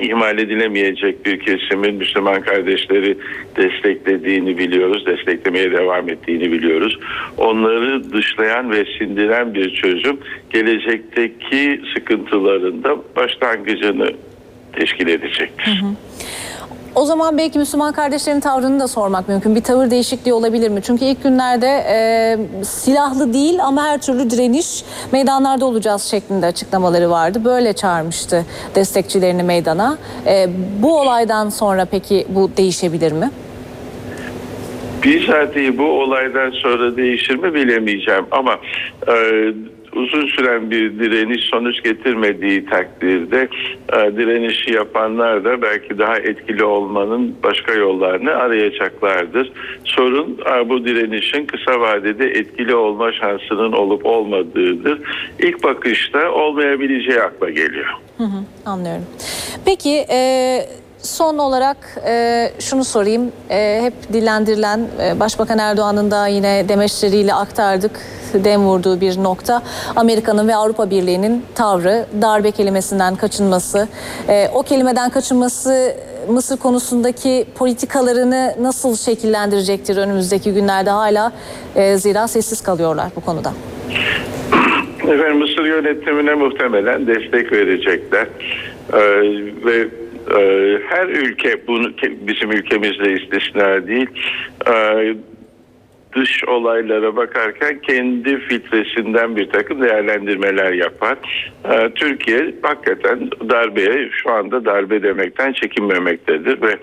[0.00, 3.18] ihmal edilemeyecek bir kesimin Müslüman kardeşleri
[3.56, 6.98] desteklediğini biliyoruz, desteklemeye devam ettiğini biliyoruz.
[7.36, 10.18] Onları dışlayan ve sindiren bir çözüm
[10.50, 14.10] gelecekteki sıkıntılarında başlangıcını
[14.72, 15.82] teşkil edecektir.
[16.94, 19.54] O zaman belki Müslüman kardeşlerin tavrını da sormak mümkün.
[19.54, 20.80] Bir tavır değişikliği olabilir mi?
[20.82, 27.44] Çünkü ilk günlerde e, silahlı değil ama her türlü direniş meydanlarda olacağız şeklinde açıklamaları vardı.
[27.44, 28.44] Böyle çağırmıştı
[28.74, 29.98] destekçilerini meydana.
[30.26, 30.48] E,
[30.82, 33.30] bu olaydan sonra peki bu değişebilir mi?
[35.04, 38.58] Bizatihi bu olaydan sonra değişir mi bilemeyeceğim ama
[39.08, 39.14] e,
[39.96, 43.48] uzun süren bir direniş sonuç getirmediği takdirde
[43.92, 49.52] e, direnişi yapanlar da belki daha etkili olmanın başka yollarını arayacaklardır.
[49.84, 54.98] Sorun e, bu direnişin kısa vadede etkili olma şansının olup olmadığıdır.
[55.38, 57.94] İlk bakışta olmayabileceği akla geliyor.
[58.18, 59.04] Hı hı, anlıyorum.
[59.64, 60.18] Peki e,
[61.04, 61.76] son olarak
[62.06, 63.32] e, şunu sorayım.
[63.50, 68.00] E, hep dillendirilen e, Başbakan Erdoğan'ın da yine demeçleriyle aktardık
[68.34, 69.62] dem vurduğu bir nokta.
[69.96, 73.88] Amerika'nın ve Avrupa Birliği'nin tavrı darbe kelimesinden kaçınması.
[74.28, 75.96] E, o kelimeden kaçınması
[76.28, 81.32] Mısır konusundaki politikalarını nasıl şekillendirecektir önümüzdeki günlerde hala
[81.76, 83.52] e, zira sessiz kalıyorlar bu konuda.
[85.02, 88.26] Efendim Mısır yönetimine muhtemelen destek verecekler.
[88.92, 88.98] Ee,
[89.64, 89.88] ve
[90.88, 94.08] her ülke bunu bizim ülkemizde istisna değil.
[96.14, 101.18] Ee, dış olaylara bakarken kendi filtresinden bir takım değerlendirmeler yapar.
[101.70, 106.78] Ee, Türkiye hakikaten darbeye şu anda darbe demekten çekinmemektedir ve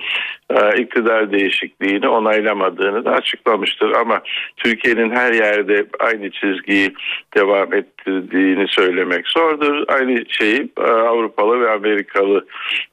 [0.49, 3.91] e, iktidar değişikliğini onaylamadığını da açıklamıştır.
[3.91, 4.21] Ama
[4.57, 6.93] Türkiye'nin her yerde aynı çizgiyi
[7.37, 9.83] devam ettirdiğini söylemek zordur.
[9.87, 12.45] Aynı şeyi e, Avrupalı ve Amerikalı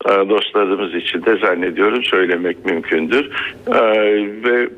[0.04, 3.30] e, dostlarımız için de zannediyorum söylemek mümkündür.
[3.66, 3.80] E,
[4.44, 4.68] ve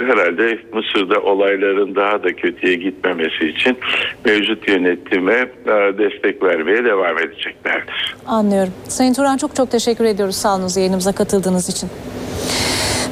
[0.00, 3.78] herhalde Mısır'da olayların daha da kötüye gitmemesi için
[4.24, 5.34] mevcut yönetime
[5.66, 8.16] e, destek vermeye devam edeceklerdir.
[8.26, 8.72] Anlıyorum.
[8.88, 11.90] Sayın Turan çok çok teşekkür ediyoruz sağ olunuz yayınımıza katıldığınız için.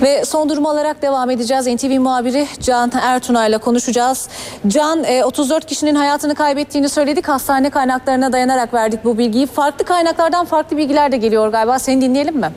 [0.02, 1.66] Ve son durum olarak devam edeceğiz.
[1.66, 4.28] NTV muhabiri Can Ertunay ile konuşacağız.
[4.66, 7.28] Can, e, 34 kişinin hayatını kaybettiğini söyledik.
[7.28, 9.46] Hastane kaynaklarına dayanarak verdik bu bilgiyi.
[9.46, 11.78] Farklı kaynaklardan farklı bilgiler de geliyor galiba.
[11.78, 12.50] Seni dinleyelim mi?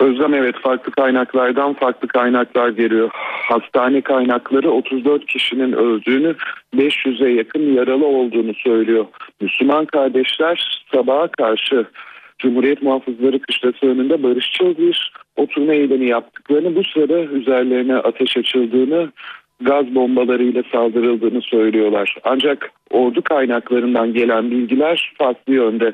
[0.00, 3.10] Özlem evet farklı kaynaklardan farklı kaynaklar geliyor.
[3.48, 6.34] Hastane kaynakları 34 kişinin öldüğünü
[6.76, 9.06] 500'e yakın yaralı olduğunu söylüyor.
[9.40, 11.86] Müslüman kardeşler sabaha karşı
[12.38, 19.08] Cumhuriyet Muhafızları Kışlası önünde barışçıl bir oturma eylemi yaptıklarını bu sırada üzerlerine ateş açıldığını
[19.60, 22.16] gaz bombalarıyla saldırıldığını söylüyorlar.
[22.24, 25.92] Ancak ordu kaynaklarından gelen bilgiler farklı yönde.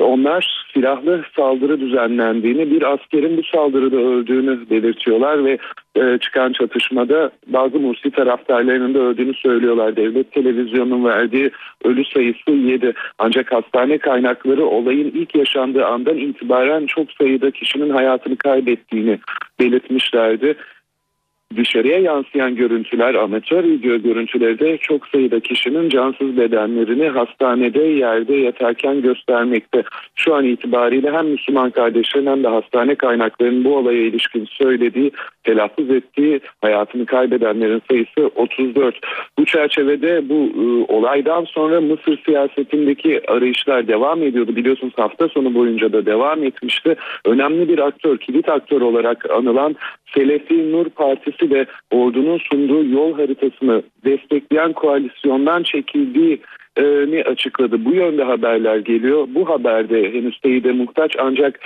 [0.00, 5.58] Onlar silahlı saldırı düzenlendiğini, bir askerin bu saldırıda öldüğünü belirtiyorlar ve
[5.96, 9.96] e, çıkan çatışmada bazı Mursi taraftarlarının da öldüğünü söylüyorlar.
[9.96, 11.50] Devlet televizyonunun verdiği
[11.84, 12.92] ölü sayısı 7.
[13.18, 19.18] Ancak hastane kaynakları olayın ilk yaşandığı andan itibaren çok sayıda kişinin hayatını kaybettiğini
[19.60, 20.56] belirtmişlerdi.
[21.56, 29.02] Dışarıya yansıyan görüntüler, amatör video görüntüleri de çok sayıda kişinin cansız bedenlerini hastanede yerde yatarken
[29.02, 29.82] göstermekte.
[30.14, 35.10] Şu an itibariyle hem Müslüman kardeşlerin hem de hastane kaynaklarının bu olaya ilişkin söylediği,
[35.44, 38.98] telaffuz ettiği hayatını kaybedenlerin sayısı 34.
[39.38, 44.56] Bu çerçevede bu e, olaydan sonra Mısır siyasetindeki arayışlar devam ediyordu.
[44.56, 46.96] Biliyorsunuz hafta sonu boyunca da devam etmişti.
[47.24, 49.76] Önemli bir aktör, kilit aktör olarak anılan
[50.14, 56.40] Selefi Nur Partisi de ordunun sunduğu yol haritasını destekleyen koalisyondan çekildiği
[57.08, 57.84] ni açıkladı.
[57.84, 59.28] Bu yönde haberler geliyor.
[59.34, 61.60] Bu haberde henüz teyide muhtaç ancak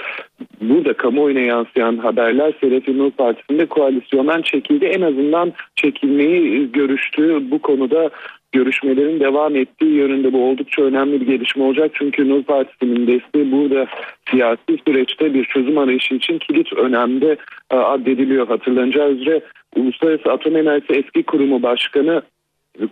[0.61, 4.85] burada kamuoyuna yansıyan haberler Selefi Nur Partisi'nde koalisyondan çekildi.
[4.85, 8.11] En azından çekilmeyi görüştüğü bu konuda
[8.53, 11.91] görüşmelerin devam ettiği yönünde bu oldukça önemli bir gelişme olacak.
[11.95, 13.87] Çünkü Nur Partisi'nin desteği burada
[14.31, 17.37] siyasi süreçte bir çözüm arayışı için kilit önemde
[17.71, 18.49] e, addediliyor.
[18.49, 19.41] Hatırlanacağı üzere
[19.77, 22.23] Uluslararası Atom Enerjisi Eski Kurumu Başkanı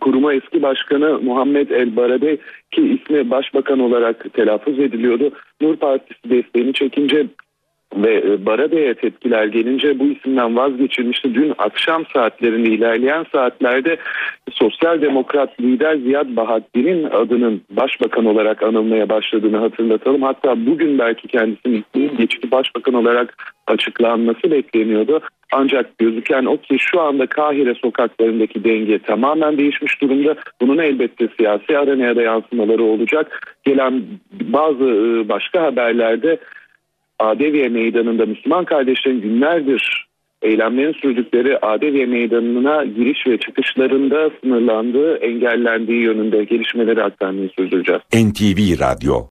[0.01, 2.39] kuruma eski başkanı Muhammed El Barade
[2.71, 5.31] ki ismi başbakan olarak telaffuz ediliyordu.
[5.61, 7.27] Nur Partisi desteğini çekince
[7.97, 11.35] ve e, Barada'ya tepkiler gelince bu isimden vazgeçilmişti.
[11.35, 13.97] Dün akşam saatlerinde ilerleyen saatlerde
[14.53, 20.23] sosyal demokrat lider Ziyad Bahattin'in adının başbakan olarak anılmaya başladığını hatırlatalım.
[20.23, 21.85] Hatta bugün belki kendisinin
[22.19, 23.35] geçici başbakan olarak
[23.67, 25.21] açıklanması bekleniyordu.
[25.53, 30.35] Ancak gözüken o ki şu anda Kahire sokaklarındaki denge tamamen değişmiş durumda.
[30.61, 33.57] Bunun elbette siyasi arenaya da yansımaları olacak.
[33.65, 34.03] Gelen
[34.33, 36.39] bazı e, başka haberlerde
[37.19, 40.09] Adeviye Meydanı'nda Müslüman kardeşlerin günlerdir
[40.43, 48.03] eylemlerin sürdükleri Adeviye Meydanı'na giriş ve çıkışlarında sınırlandığı, engellendiği yönünde gelişmeleri aktarmayı sürdüreceğiz.
[48.15, 49.27] NTV Radyo